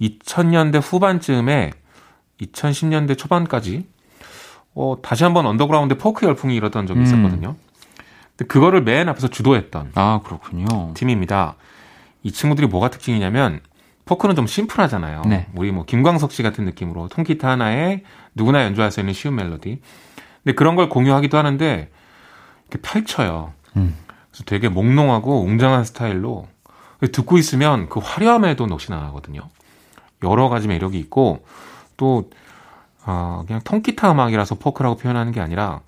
2000년대 0.00 0.80
후반쯤에 0.82 1.72
2010년대 2.40 3.16
초반까지 3.18 3.86
어, 4.74 4.96
다시 5.02 5.24
한번 5.24 5.46
언더그라운드 5.46 5.98
포크 5.98 6.26
열풍이 6.26 6.54
일었던 6.54 6.86
적이 6.86 7.00
음. 7.00 7.04
있었거든요. 7.04 7.56
근데 8.36 8.46
그거를 8.46 8.82
맨 8.82 9.08
앞에서 9.08 9.28
주도했던 9.28 9.92
아 9.96 10.20
그렇군요. 10.24 10.94
팀입니다. 10.94 11.56
이 12.22 12.30
친구들이 12.30 12.68
뭐가 12.68 12.90
특징이냐면 12.90 13.60
포크는 14.04 14.36
좀 14.36 14.46
심플하잖아요. 14.46 15.22
네. 15.26 15.48
우리 15.54 15.72
뭐 15.72 15.84
김광석 15.84 16.32
씨 16.32 16.42
같은 16.42 16.64
느낌으로 16.64 17.08
통기타 17.08 17.48
하나에 17.48 18.04
누구나 18.34 18.64
연주할 18.64 18.90
수 18.90 19.00
있는 19.00 19.12
쉬운 19.12 19.34
멜로디. 19.34 19.80
근데 20.44 20.54
그런 20.54 20.76
걸 20.76 20.88
공유하기도 20.88 21.36
하는데 21.36 21.90
이렇게 22.70 22.80
펼쳐요. 22.80 23.52
음. 23.76 23.96
그래서 24.30 24.44
되게 24.46 24.68
몽롱하고 24.68 25.42
웅장한 25.42 25.84
스타일로 25.84 26.46
듣고 27.00 27.38
있으면 27.38 27.88
그 27.88 28.00
화려함에도 28.00 28.66
넋이 28.66 28.90
나거든요. 28.90 29.42
여러 30.24 30.48
가지 30.48 30.66
매력이 30.66 30.98
있고 30.98 31.44
또 31.96 32.30
어, 33.06 33.44
그냥 33.46 33.62
통기타 33.64 34.10
음악이라서 34.12 34.56
포크라고 34.56 34.96
표현하는 34.96 35.32
게 35.32 35.40
아니라 35.40 35.80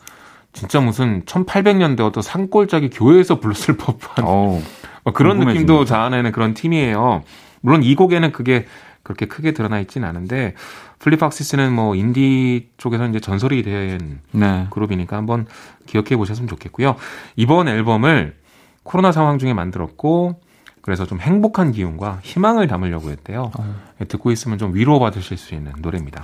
진짜 0.52 0.80
무슨 0.80 1.24
1800년대 1.24 2.00
어떤 2.00 2.22
산골짜기 2.22 2.90
교회에서 2.90 3.40
불렀을 3.40 3.76
법한 3.78 4.24
오, 4.24 4.62
뭐 5.04 5.12
그런 5.12 5.38
느낌도 5.38 5.84
자아내는 5.84 6.32
그런 6.32 6.54
팀이에요. 6.54 7.22
물론 7.60 7.82
이 7.82 7.94
곡에는 7.94 8.32
그게 8.32 8.66
그렇게 9.02 9.26
크게 9.26 9.52
드러나 9.52 9.80
있지는 9.80 10.08
않은데 10.08 10.54
플리팍시스는 10.98 11.72
뭐 11.72 11.94
인디 11.94 12.70
쪽에서 12.76 13.06
이제 13.06 13.20
전설이 13.20 13.62
된 13.62 14.20
네. 14.32 14.66
그룹이니까 14.70 15.16
한번 15.16 15.46
기억해 15.86 16.16
보셨으면 16.16 16.48
좋겠고요. 16.48 16.96
이번 17.36 17.68
앨범을 17.68 18.36
코로나 18.82 19.10
상황 19.12 19.38
중에 19.38 19.54
만들었고 19.54 20.40
그래서 20.82 21.06
좀 21.06 21.20
행복한 21.20 21.72
기운과 21.72 22.20
희망을 22.22 22.66
담으려고 22.66 23.10
했대요. 23.10 23.50
어. 23.58 23.76
듣고 24.08 24.30
있으면 24.30 24.58
좀 24.58 24.74
위로받으실 24.74 25.36
수 25.36 25.54
있는 25.54 25.72
노래입니다. 25.78 26.22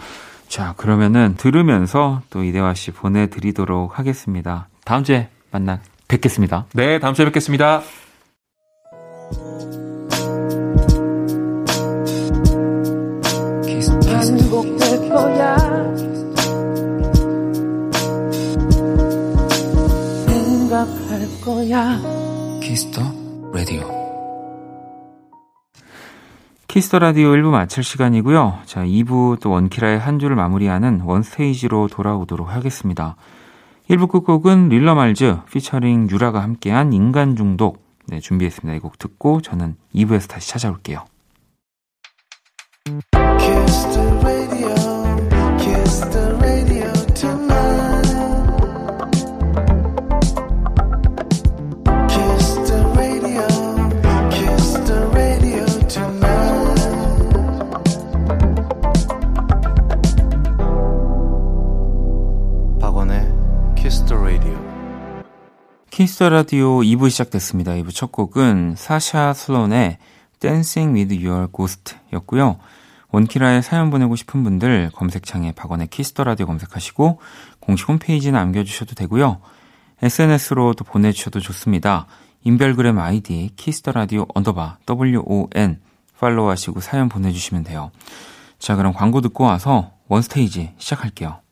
자, 0.48 0.74
그러면은 0.76 1.34
들으면서 1.36 2.22
또 2.30 2.44
이대화 2.44 2.74
씨 2.74 2.90
보내드리도록 2.92 3.98
하겠습니다. 3.98 4.68
다음 4.84 5.04
주에 5.04 5.28
만나 5.50 5.80
뵙겠습니다. 6.08 6.66
네, 6.72 6.98
다음 6.98 7.14
주에 7.14 7.24
뵙겠습니다. 7.26 7.82
반복될 14.06 15.08
거야. 15.08 15.56
생각할 20.26 21.40
거야. 21.44 22.00
Kiss 22.62 22.93
the 22.93 23.15
Kiss 26.76 26.89
the 26.89 26.98
Radio 26.98 27.30
1부 27.30 27.48
마칠 27.48 27.82
시간이고요. 27.82 28.58
자, 28.66 28.84
2부 28.84 29.40
또 29.40 29.48
원키라의 29.48 29.98
한 29.98 30.18
주를 30.18 30.36
마무리하는 30.36 31.00
원스테이지로 31.00 31.88
돌아오도록 31.88 32.54
하겠습니다. 32.54 33.16
1부 33.88 34.10
끝곡은 34.10 34.68
릴러 34.68 34.94
말즈 34.94 35.38
피처링 35.50 36.10
유라가 36.10 36.42
함께한 36.42 36.92
인간 36.92 37.34
중독 37.34 37.82
네, 38.08 38.20
준비했습니다. 38.20 38.76
이 38.76 38.80
곡 38.80 38.98
듣고 38.98 39.40
저는 39.40 39.76
2부에서 39.94 40.28
다시 40.28 40.50
찾아올게요. 40.50 41.06
키스터 43.38 43.95
라디오 66.24 66.80
2부 66.80 67.10
시작됐습니다. 67.10 67.72
2부 67.72 67.94
첫 67.94 68.10
곡은 68.10 68.74
사샤 68.76 69.34
슬론의 69.34 69.98
Dancing 70.40 70.98
with 70.98 71.26
Your 71.26 71.48
Ghost 71.54 71.94
였고요. 72.14 72.58
원키라에 73.12 73.60
사연 73.60 73.90
보내고 73.90 74.16
싶은 74.16 74.42
분들 74.42 74.90
검색창에 74.94 75.52
박원의 75.52 75.88
Kiss 75.88 76.09
the 76.09 76.24
Radio 76.24 76.46
검색하시고 76.46 77.20
공식 77.60 77.88
홈페이지에 77.88 78.32
남겨주셔도 78.32 78.94
되고요. 78.94 79.42
SNS로도 80.02 80.84
보내주셔도 80.84 81.40
좋습니다. 81.40 82.06
인별그램 82.44 82.98
아이디 82.98 83.50
Kiss 83.56 83.77
the 83.77 83.92
Radio 83.92 84.26
underbar 84.34 84.78
WON 84.88 85.80
팔로우 86.18 86.48
하시고 86.48 86.80
사연 86.80 87.10
보내주시면 87.10 87.64
돼요. 87.64 87.90
자, 88.58 88.74
그럼 88.74 88.94
광고 88.94 89.20
듣고 89.20 89.44
와서 89.44 89.92
원스테이지 90.08 90.74
시작할게요. 90.78 91.45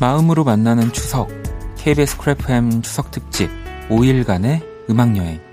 마음으로 0.00 0.44
만나는 0.44 0.92
추석 0.92 1.28
KBS 1.76 2.16
크래프햄 2.16 2.80
추석 2.80 3.10
특집 3.10 3.50
5일간의 3.90 4.62
음악 4.88 5.14
여행 5.18 5.49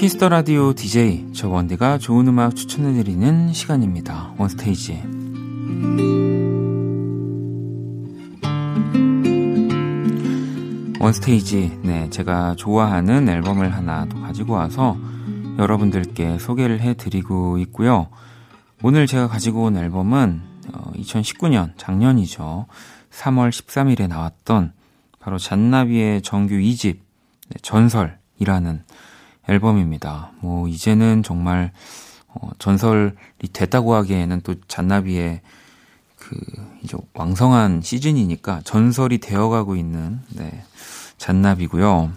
Kiss 0.00 0.17
the 0.17 0.30
Radio 0.30 0.72
DJ 0.72 1.26
저 1.34 1.50
원디가 1.50 1.98
좋은 1.98 2.26
음악 2.26 2.56
추천해 2.56 2.94
드리는 2.94 3.52
시간입니다. 3.52 4.32
원스테이지. 4.38 5.02
원스테이지, 10.98 11.80
네, 11.82 12.08
제가 12.08 12.54
좋아하는 12.56 13.28
앨범을 13.28 13.74
하나 13.74 14.06
또 14.06 14.18
가지고 14.22 14.54
와서 14.54 14.96
여러분들께 15.58 16.38
소개를 16.38 16.80
해 16.80 16.94
드리고 16.94 17.58
있고요. 17.58 18.08
오늘 18.82 19.06
제가 19.06 19.28
가지고 19.28 19.64
온 19.64 19.76
앨범은 19.76 20.40
2019년, 20.94 21.72
어, 21.72 21.74
작년이죠. 21.76 22.64
3월 23.10 23.50
13일에 23.50 24.08
나왔던 24.08 24.72
바로 25.18 25.36
잔나비의 25.36 26.22
정규 26.22 26.54
2집, 26.54 27.00
전설이라는 27.60 28.82
앨범입니다. 29.50 30.30
뭐 30.40 30.68
이제는 30.68 31.22
정말 31.22 31.72
어, 32.28 32.50
전설이 32.58 33.12
됐다고 33.52 33.94
하기에는 33.94 34.40
또 34.42 34.54
잔나비의 34.68 35.40
그 36.16 36.36
이제 36.82 36.96
왕성한 37.14 37.82
시즌이니까 37.82 38.60
전설이 38.64 39.18
되어가고 39.18 39.74
있는 39.74 40.20
네, 40.30 40.62
잔나비고요. 41.18 42.12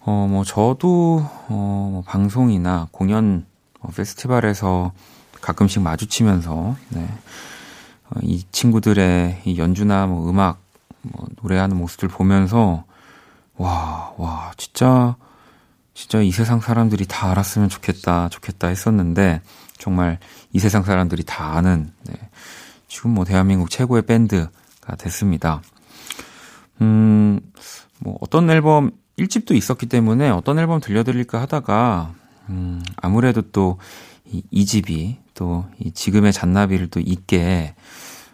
어, 0.00 0.26
뭐 0.30 0.44
저도 0.44 1.26
어, 1.48 1.88
뭐 1.92 2.02
방송이나 2.06 2.88
공연 2.90 3.46
어, 3.80 3.88
페스티벌에서 3.88 4.92
가끔씩 5.40 5.82
마주치면서 5.82 6.76
네, 6.90 7.08
어, 8.10 8.20
이 8.22 8.44
친구들의 8.52 9.42
이 9.46 9.58
연주나 9.58 10.06
뭐 10.06 10.28
음악 10.28 10.58
뭐 11.00 11.26
노래하는 11.42 11.76
모습들 11.76 12.08
보면서 12.08 12.84
와, 13.56 14.12
와, 14.18 14.52
진짜 14.58 15.16
진짜 15.96 16.20
이 16.20 16.30
세상 16.30 16.60
사람들이 16.60 17.06
다 17.06 17.30
알았으면 17.30 17.70
좋겠다, 17.70 18.28
좋겠다 18.28 18.68
했었는데, 18.68 19.40
정말 19.78 20.18
이 20.52 20.58
세상 20.58 20.82
사람들이 20.82 21.24
다 21.24 21.56
아는, 21.56 21.90
네, 22.04 22.12
지금 22.86 23.12
뭐 23.12 23.24
대한민국 23.24 23.70
최고의 23.70 24.02
밴드가 24.02 24.50
됐습니다. 24.98 25.62
음, 26.82 27.40
뭐 27.98 28.18
어떤 28.20 28.50
앨범, 28.50 28.90
1집도 29.18 29.56
있었기 29.56 29.86
때문에 29.86 30.28
어떤 30.28 30.58
앨범 30.58 30.80
들려드릴까 30.80 31.40
하다가, 31.40 32.12
음, 32.50 32.82
아무래도 32.96 33.40
또 33.40 33.78
이, 34.26 34.42
2집이 34.52 35.16
또 35.32 35.64
이 35.78 35.92
지금의 35.92 36.34
잔나비를 36.34 36.88
또 36.88 37.00
있게, 37.00 37.74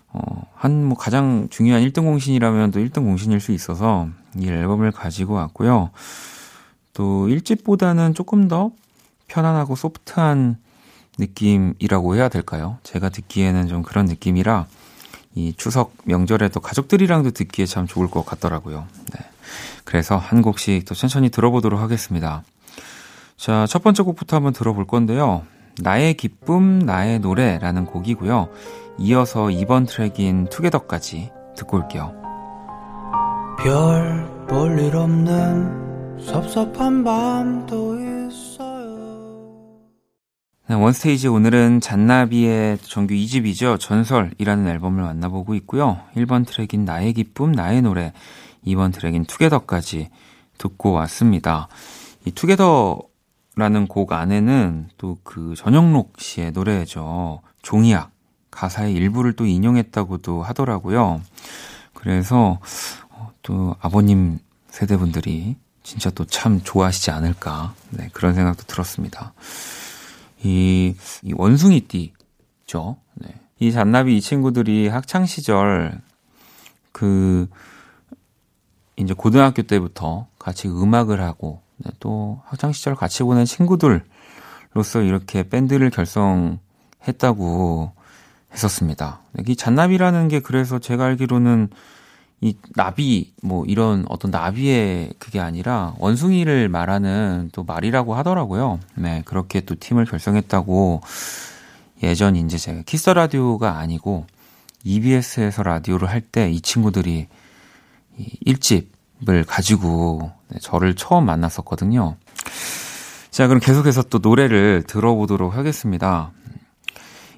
어, 0.08 0.20
한 0.56 0.84
뭐 0.84 0.96
가장 0.98 1.46
중요한 1.48 1.82
1등 1.84 2.02
공신이라면 2.02 2.72
또 2.72 2.80
1등 2.80 3.04
공신일 3.04 3.38
수 3.40 3.52
있어서 3.52 4.08
이 4.36 4.48
앨범을 4.48 4.90
가지고 4.90 5.34
왔고요. 5.34 5.90
또 6.94 7.26
1집보다는 7.28 8.14
조금 8.14 8.48
더 8.48 8.70
편안하고 9.28 9.76
소프트한 9.76 10.56
느낌이라고 11.18 12.16
해야 12.16 12.28
될까요? 12.28 12.78
제가 12.82 13.08
듣기에는 13.08 13.68
좀 13.68 13.82
그런 13.82 14.06
느낌이라 14.06 14.66
이 15.34 15.54
추석 15.56 15.94
명절에도 16.04 16.60
가족들이랑도 16.60 17.30
듣기에 17.30 17.66
참 17.66 17.86
좋을 17.86 18.10
것 18.10 18.24
같더라고요. 18.26 18.86
네. 19.14 19.20
그래서 19.84 20.16
한 20.16 20.42
곡씩 20.42 20.84
또 20.84 20.94
천천히 20.94 21.30
들어보도록 21.30 21.80
하겠습니다. 21.80 22.42
자, 23.36 23.66
첫 23.66 23.82
번째 23.82 24.02
곡부터 24.02 24.36
한번 24.36 24.52
들어볼 24.52 24.86
건데요. 24.86 25.42
나의 25.80 26.14
기쁨, 26.14 26.78
나의 26.80 27.18
노래라는 27.20 27.86
곡이고요. 27.86 28.48
이어서 28.98 29.50
이번 29.50 29.86
트랙인 29.86 30.48
투게더까지 30.50 31.30
듣고 31.56 31.78
올게요. 31.78 32.12
별 33.58 34.30
볼 34.48 34.78
일 34.78 34.96
없는 34.96 35.91
섭섭한 36.26 37.04
밤도 37.04 37.98
있어요. 38.28 38.82
네, 40.68 40.74
원스테이지 40.74 41.28
오늘은 41.28 41.80
잔나비의 41.80 42.78
정규 42.78 43.14
2집이죠. 43.14 43.78
전설이라는 43.78 44.68
앨범을 44.68 45.02
만나보고 45.02 45.54
있고요. 45.56 46.00
1번 46.16 46.46
트랙인 46.46 46.84
나의 46.84 47.12
기쁨, 47.12 47.52
나의 47.52 47.82
노래, 47.82 48.12
2번 48.66 48.92
트랙인 48.92 49.24
투게더까지 49.24 50.10
듣고 50.58 50.92
왔습니다. 50.92 51.68
이 52.24 52.30
투게더라는 52.30 53.86
곡 53.88 54.12
안에는 54.12 54.88
또 54.98 55.18
그 55.24 55.54
전영록 55.56 56.20
씨의 56.20 56.52
노래죠. 56.52 57.40
종이약 57.62 58.10
가사의 58.50 58.92
일부를 58.94 59.32
또 59.34 59.46
인용했다고도 59.46 60.42
하더라고요. 60.42 61.20
그래서 61.94 62.58
어, 63.10 63.30
또 63.42 63.74
아버님 63.80 64.38
세대분들이 64.68 65.56
진짜 65.82 66.10
또 66.10 66.24
참 66.24 66.60
좋아하시지 66.62 67.10
않을까. 67.10 67.74
네, 67.90 68.08
그런 68.12 68.34
생각도 68.34 68.64
들었습니다. 68.64 69.32
이, 70.42 70.94
이 71.22 71.32
원숭이띠죠. 71.34 72.96
네. 73.14 73.28
이 73.58 73.72
잔나비 73.72 74.16
이 74.16 74.20
친구들이 74.20 74.88
학창 74.88 75.26
시절 75.26 76.00
그, 76.92 77.48
이제 78.96 79.14
고등학교 79.14 79.62
때부터 79.62 80.26
같이 80.38 80.68
음악을 80.68 81.22
하고, 81.22 81.62
네, 81.78 81.90
또 82.00 82.42
학창 82.46 82.72
시절 82.72 82.94
같이 82.94 83.22
보낸 83.22 83.44
친구들로서 83.44 85.02
이렇게 85.02 85.48
밴드를 85.48 85.90
결성했다고 85.90 87.92
했었습니다. 88.52 89.20
네, 89.32 89.44
이 89.46 89.56
잔나비라는 89.56 90.28
게 90.28 90.40
그래서 90.40 90.78
제가 90.78 91.04
알기로는 91.04 91.70
이 92.42 92.56
나비 92.74 93.32
뭐 93.40 93.64
이런 93.66 94.04
어떤 94.08 94.32
나비의 94.32 95.14
그게 95.20 95.38
아니라 95.40 95.94
원숭이를 95.98 96.68
말하는 96.68 97.50
또 97.52 97.62
말이라고 97.62 98.14
하더라고요. 98.16 98.80
네, 98.96 99.22
그렇게 99.24 99.60
또 99.60 99.76
팀을 99.78 100.06
결성했다고 100.06 101.02
예전 102.02 102.34
이제 102.34 102.58
제가 102.58 102.82
키스 102.84 103.08
라디오가 103.10 103.78
아니고 103.78 104.26
EBS에서 104.84 105.62
라디오를 105.62 106.08
할 106.10 106.20
때 106.20 106.50
이 106.50 106.60
친구들이 106.60 107.28
이 108.18 108.38
1집을 108.44 109.44
가지고 109.46 110.32
네, 110.48 110.58
저를 110.60 110.96
처음 110.96 111.26
만났었거든요. 111.26 112.16
자, 113.30 113.46
그럼 113.46 113.60
계속해서 113.60 114.02
또 114.04 114.18
노래를 114.18 114.82
들어보도록 114.88 115.54
하겠습니다. 115.56 116.32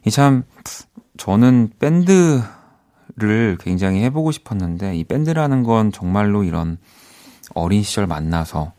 이 0.06 0.10
참 0.10 0.44
저는 1.18 1.70
밴드 1.78 2.42
를 3.16 3.56
굉장히 3.60 4.02
해보고 4.02 4.32
싶었는데 4.32 4.96
이 4.96 5.04
밴드라는 5.04 5.62
건 5.62 5.92
정말로 5.92 6.42
이런 6.42 6.78
어린 7.54 7.84
시절 7.84 8.08
만나서 8.08 8.72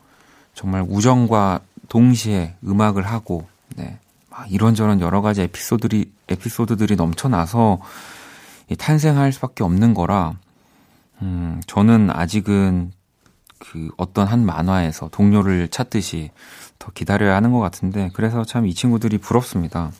정말 0.54 0.86
우정과 0.86 1.62
동시에 1.88 2.56
음악을 2.66 3.04
하고 3.04 3.48
네. 3.78 3.98
막 4.30 4.52
이런저런 4.52 5.00
여러 5.00 5.22
가지 5.22 5.42
에피소드들이 5.42 6.12
에피소드들이 6.28 6.98
넘쳐나서 6.98 7.80
탄생할 8.78 9.32
수밖에 9.32 9.64
없는 9.64 9.94
거라 9.94 10.34
음, 11.22 11.62
저는 11.66 12.10
아직은 12.12 12.92
그 13.60 13.90
어떤 13.96 14.28
한 14.28 14.46
만화에서 14.46 15.08
동료를 15.10 15.70
찾듯이 15.70 16.32
더 16.78 16.92
기다려야 16.92 17.36
하는 17.36 17.54
것 17.54 17.60
같은데 17.60 18.10
그래서 18.14 18.44
참 18.44 18.66
이 18.66 18.74
친구들이 18.74 19.18
부럽습니다. 19.18 19.92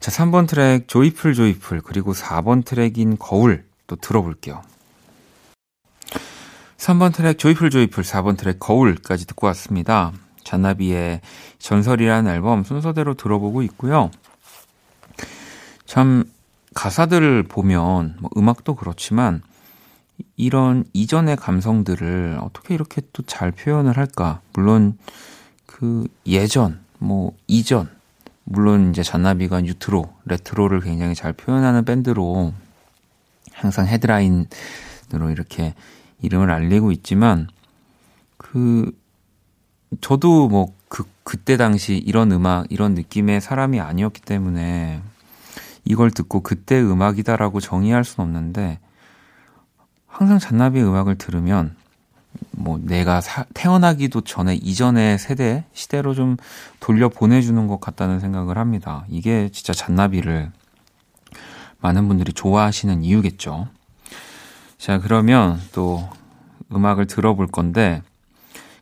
자, 0.00 0.12
3번 0.12 0.46
트랙 0.48 0.86
조이풀 0.86 1.34
조이풀 1.34 1.80
그리고 1.80 2.12
4번 2.12 2.64
트랙인 2.64 3.16
거울 3.18 3.64
또 3.86 3.96
들어볼게요. 3.96 4.62
3번 6.76 7.12
트랙 7.12 7.38
Joyful 7.38 7.70
Joyful 7.70 8.04
4번 8.04 8.38
트랙 8.38 8.60
거울까지 8.60 9.26
듣고 9.26 9.48
왔습니다. 9.48 10.12
잔나비의 10.44 11.20
전설이라는 11.58 12.30
앨범 12.32 12.62
순서대로 12.62 13.14
들어보고 13.14 13.62
있고요. 13.62 14.10
참 15.84 16.24
가사들을 16.74 17.42
보면 17.44 18.16
뭐 18.20 18.30
음악도 18.36 18.76
그렇지만 18.76 19.42
이런 20.36 20.84
이전의 20.92 21.36
감성들을 21.36 22.38
어떻게 22.40 22.74
이렇게 22.74 23.02
또 23.12 23.24
잘 23.24 23.50
표현을 23.50 23.96
할까? 23.96 24.40
물론 24.52 24.96
그 25.66 26.06
예전, 26.26 26.80
뭐 26.98 27.32
이전 27.48 27.90
물론 28.50 28.90
이제 28.90 29.02
잔나비가 29.02 29.60
뉴트로, 29.60 30.12
레트로를 30.24 30.80
굉장히 30.80 31.14
잘 31.14 31.32
표현하는 31.32 31.84
밴드로 31.84 32.52
항상 33.52 33.86
헤드라인으로 33.86 35.30
이렇게 35.30 35.74
이름을 36.22 36.50
알리고 36.50 36.92
있지만 36.92 37.48
그 38.36 38.90
저도 40.00 40.48
뭐 40.48 40.78
그 40.88 41.04
그때 41.22 41.56
당시 41.56 41.96
이런 41.96 42.32
음악, 42.32 42.66
이런 42.70 42.94
느낌의 42.94 43.40
사람이 43.40 43.80
아니었기 43.80 44.22
때문에 44.22 45.02
이걸 45.84 46.10
듣고 46.10 46.40
그때 46.40 46.80
음악이다라고 46.80 47.60
정의할 47.60 48.04
수는 48.04 48.26
없는데 48.26 48.80
항상 50.06 50.38
잔나비의 50.38 50.84
음악을 50.86 51.16
들으면 51.16 51.76
뭐 52.50 52.78
내가 52.82 53.20
사, 53.20 53.44
태어나기도 53.54 54.22
전에 54.22 54.54
이전의 54.54 55.18
세대 55.18 55.64
시대로 55.72 56.14
좀 56.14 56.36
돌려 56.80 57.08
보내주는 57.08 57.66
것 57.66 57.80
같다는 57.80 58.20
생각을 58.20 58.58
합니다. 58.58 59.04
이게 59.08 59.48
진짜 59.52 59.72
잔나비를 59.72 60.50
많은 61.80 62.08
분들이 62.08 62.32
좋아하시는 62.32 63.04
이유겠죠. 63.04 63.68
자 64.78 64.98
그러면 64.98 65.60
또 65.72 66.08
음악을 66.72 67.06
들어볼 67.06 67.46
건데 67.48 68.02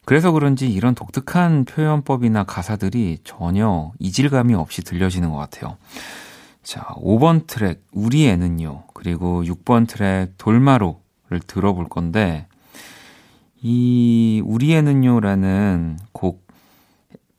그래서 0.06 0.30
그런지 0.30 0.68
이런 0.68 0.94
독특한 0.94 1.64
표현법이나 1.64 2.44
가사들이 2.44 3.18
전혀 3.24 3.92
이질감이 3.98 4.54
없이 4.54 4.82
들려지는 4.82 5.30
것 5.30 5.36
같아요. 5.36 5.76
자, 6.62 6.80
5번 6.96 7.48
트랙, 7.48 7.84
우리 7.92 8.26
애는요. 8.28 8.84
그리고 8.94 9.42
6번 9.42 9.88
트랙, 9.88 10.38
돌마로를 10.38 11.40
들어볼 11.46 11.88
건데, 11.88 12.46
이 13.62 14.42
우리애는요라는 14.44 15.98
곡 16.12 16.46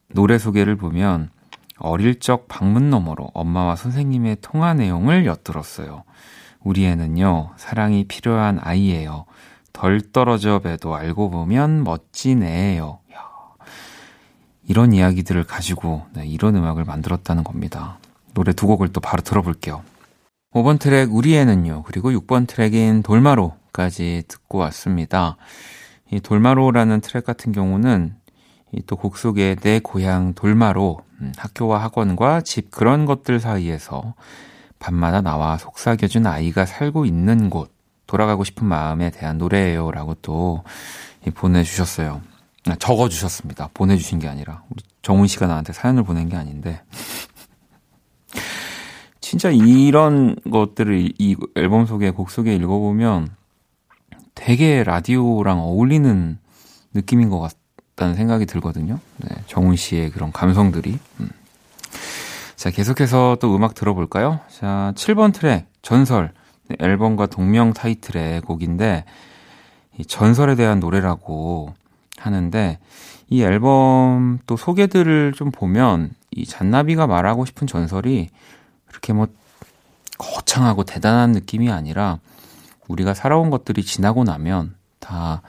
노래 0.09 0.37
소개를 0.37 0.75
보면 0.75 1.29
어릴 1.79 2.19
적 2.19 2.47
방문 2.47 2.89
너머로 2.89 3.29
엄마와 3.33 3.75
선생님의 3.75 4.37
통화 4.41 4.73
내용을 4.73 5.25
엿들었어요. 5.25 6.03
우리애는요, 6.61 7.51
사랑이 7.55 8.05
필요한 8.05 8.59
아이예요. 8.61 9.25
덜 9.73 10.01
떨어져 10.11 10.59
봬도 10.59 10.95
알고 10.95 11.29
보면 11.29 11.83
멋진 11.83 12.43
애예요. 12.43 12.99
이런 14.67 14.91
이야기들을 14.91 15.45
가지고 15.45 16.05
네, 16.13 16.27
이런 16.27 16.55
음악을 16.55 16.83
만들었다는 16.83 17.43
겁니다. 17.43 17.99
노래 18.33 18.51
두 18.53 18.67
곡을 18.67 18.89
또 18.89 18.99
바로 18.99 19.23
들어볼게요. 19.23 19.81
5번 20.53 20.79
트랙 20.79 21.13
우리애는요, 21.13 21.83
그리고 21.83 22.11
6번 22.11 22.47
트랙인 22.47 23.01
돌마로까지 23.01 24.23
듣고 24.27 24.57
왔습니다. 24.59 25.37
이 26.11 26.19
돌마로라는 26.19 27.01
트랙 27.01 27.25
같은 27.25 27.51
경우는 27.51 28.15
또곡 28.85 29.17
속에 29.17 29.55
내 29.55 29.79
고향 29.79 30.33
돌마로 30.33 30.99
음, 31.21 31.33
학교와 31.37 31.81
학원과 31.83 32.41
집 32.41 32.71
그런 32.71 33.05
것들 33.05 33.39
사이에서 33.39 34.13
밤마다 34.79 35.21
나와 35.21 35.57
속삭여준 35.57 36.27
아이가 36.27 36.65
살고 36.65 37.05
있는 37.05 37.49
곳 37.49 37.73
돌아가고 38.05 38.43
싶은 38.43 38.67
마음에 38.67 39.09
대한 39.09 39.37
노래예요라고 39.37 40.15
또 40.21 40.63
보내주셨어요. 41.33 42.21
아, 42.67 42.75
적어주셨습니다. 42.75 43.69
보내주신 43.73 44.19
게 44.19 44.27
아니라 44.27 44.63
우리 44.69 44.83
정훈 45.01 45.27
씨가 45.27 45.47
나한테 45.47 45.73
사연을 45.73 46.03
보낸 46.03 46.29
게 46.29 46.35
아닌데 46.35 46.81
진짜 49.19 49.49
이런 49.49 50.35
것들을 50.49 51.13
이 51.17 51.35
앨범 51.55 51.85
속에 51.85 52.11
곡 52.11 52.29
속에 52.29 52.55
읽어보면 52.55 53.29
되게 54.37 54.83
라디오랑 54.83 55.59
어울리는 55.59 56.37
느낌인 56.93 57.29
것 57.29 57.39
같다는 57.95 58.15
생각이 58.15 58.45
들거든요. 58.45 58.99
네, 59.17 59.29
정훈 59.47 59.75
씨의 59.75 60.11
그런 60.11 60.31
감성들이. 60.31 60.99
음. 61.19 61.29
자, 62.55 62.69
계속해서 62.69 63.37
또 63.41 63.55
음악 63.55 63.73
들어볼까요? 63.73 64.39
자, 64.49 64.93
7번 64.95 65.33
트랙, 65.33 65.65
전설. 65.81 66.31
네, 66.67 66.75
앨범과 66.79 67.25
동명 67.27 67.73
타이틀의 67.73 68.41
곡인데, 68.41 69.05
이 69.97 70.05
전설에 70.05 70.55
대한 70.55 70.79
노래라고 70.79 71.73
하는데, 72.17 72.77
이 73.29 73.41
앨범 73.41 74.39
또 74.45 74.55
소개들을 74.55 75.33
좀 75.33 75.51
보면, 75.51 76.11
이 76.31 76.45
잔나비가 76.45 77.07
말하고 77.07 77.45
싶은 77.45 77.65
전설이 77.65 78.29
그렇게 78.85 79.13
뭐 79.13 79.27
거창하고 80.19 80.83
대단한 80.83 81.31
느낌이 81.31 81.71
아니라, 81.71 82.19
우리가 82.87 83.13
살아온 83.13 83.49
것들이 83.49 83.83
지나고 83.83 84.23
나면 84.23 84.75
다 84.99 85.41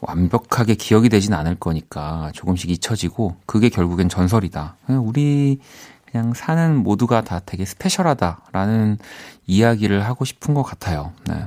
완벽하게 0.00 0.74
기억이 0.74 1.08
되진 1.08 1.32
않을 1.34 1.56
거니까 1.56 2.30
조금씩 2.34 2.70
잊혀지고 2.70 3.36
그게 3.46 3.68
결국엔 3.68 4.08
전설이다. 4.08 4.76
우리 5.02 5.58
그냥 6.04 6.34
사는 6.34 6.76
모두가 6.76 7.22
다 7.22 7.40
되게 7.44 7.64
스페셜하다라는 7.64 8.98
이야기를 9.46 10.04
하고 10.04 10.24
싶은 10.24 10.54
것 10.54 10.62
같아요. 10.62 11.12
네. 11.26 11.46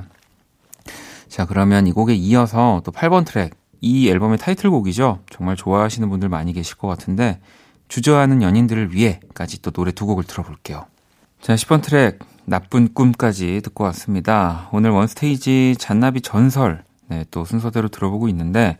자, 1.28 1.46
그러면 1.46 1.86
이 1.86 1.92
곡에 1.92 2.14
이어서 2.14 2.82
또 2.84 2.92
8번 2.92 3.24
트랙. 3.24 3.54
이 3.80 4.10
앨범의 4.10 4.38
타이틀곡이죠. 4.38 5.20
정말 5.30 5.56
좋아하시는 5.56 6.08
분들 6.10 6.28
많이 6.28 6.52
계실 6.52 6.76
것 6.76 6.86
같은데 6.86 7.40
주저하는 7.88 8.42
연인들을 8.42 8.92
위해까지 8.92 9.62
또 9.62 9.70
노래 9.70 9.90
두 9.90 10.06
곡을 10.06 10.24
들어볼게요. 10.24 10.84
자, 11.40 11.54
10번 11.54 11.82
트랙. 11.82 12.18
나쁜 12.50 12.92
꿈까지 12.92 13.60
듣고 13.62 13.84
왔습니다. 13.84 14.68
오늘 14.72 14.90
원스테이지 14.90 15.76
잔나비 15.78 16.20
전설, 16.20 16.82
네, 17.06 17.24
또 17.30 17.44
순서대로 17.44 17.86
들어보고 17.88 18.28
있는데, 18.28 18.76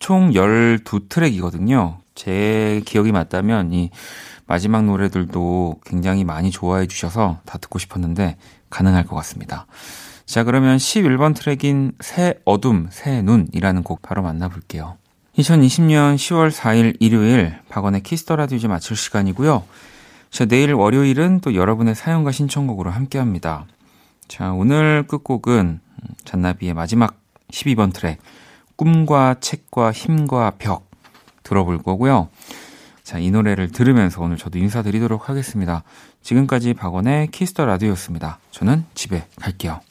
총 0.00 0.32
12트랙이거든요. 0.32 1.98
제 2.16 2.82
기억이 2.84 3.12
맞다면 3.12 3.72
이 3.72 3.90
마지막 4.46 4.84
노래들도 4.84 5.76
굉장히 5.86 6.24
많이 6.24 6.50
좋아해 6.50 6.88
주셔서 6.88 7.38
다 7.44 7.56
듣고 7.58 7.78
싶었는데, 7.78 8.36
가능할 8.68 9.06
것 9.06 9.14
같습니다. 9.14 9.68
자, 10.26 10.42
그러면 10.42 10.76
11번 10.78 11.36
트랙인 11.36 11.92
새 12.00 12.34
어둠, 12.44 12.88
새 12.90 13.22
눈이라는 13.22 13.84
곡 13.84 14.02
바로 14.02 14.22
만나볼게요. 14.22 14.96
2020년 15.38 16.16
10월 16.16 16.50
4일 16.50 16.96
일요일 16.98 17.54
박원의 17.68 18.02
Kiss 18.02 18.20
the 18.20 18.34
Radio 18.34 18.56
이제 18.56 18.66
마칠 18.66 18.96
시간이고요. 18.96 19.62
자, 20.34 20.46
내일 20.46 20.72
월요일은 20.72 21.38
또 21.42 21.54
여러분의 21.54 21.94
사연과 21.94 22.32
신청곡으로 22.32 22.90
함께 22.90 23.20
합니다. 23.20 23.66
자, 24.26 24.52
오늘 24.52 25.04
끝곡은 25.06 25.78
잔나비의 26.24 26.74
마지막 26.74 27.20
12번 27.52 27.94
트랙 27.94 28.18
꿈과 28.74 29.36
책과 29.38 29.92
힘과 29.92 30.54
벽 30.58 30.90
들어볼 31.44 31.84
거고요. 31.84 32.30
자, 33.04 33.20
이 33.20 33.30
노래를 33.30 33.70
들으면서 33.70 34.22
오늘 34.22 34.36
저도 34.36 34.58
인사드리도록 34.58 35.28
하겠습니다. 35.28 35.84
지금까지 36.22 36.74
박원의 36.74 37.28
Kiss 37.28 37.49
the 37.49 37.64
Radio였습니다. 37.64 38.40
저는 38.50 38.86
집에 38.94 39.28
갈게요. 39.36 39.82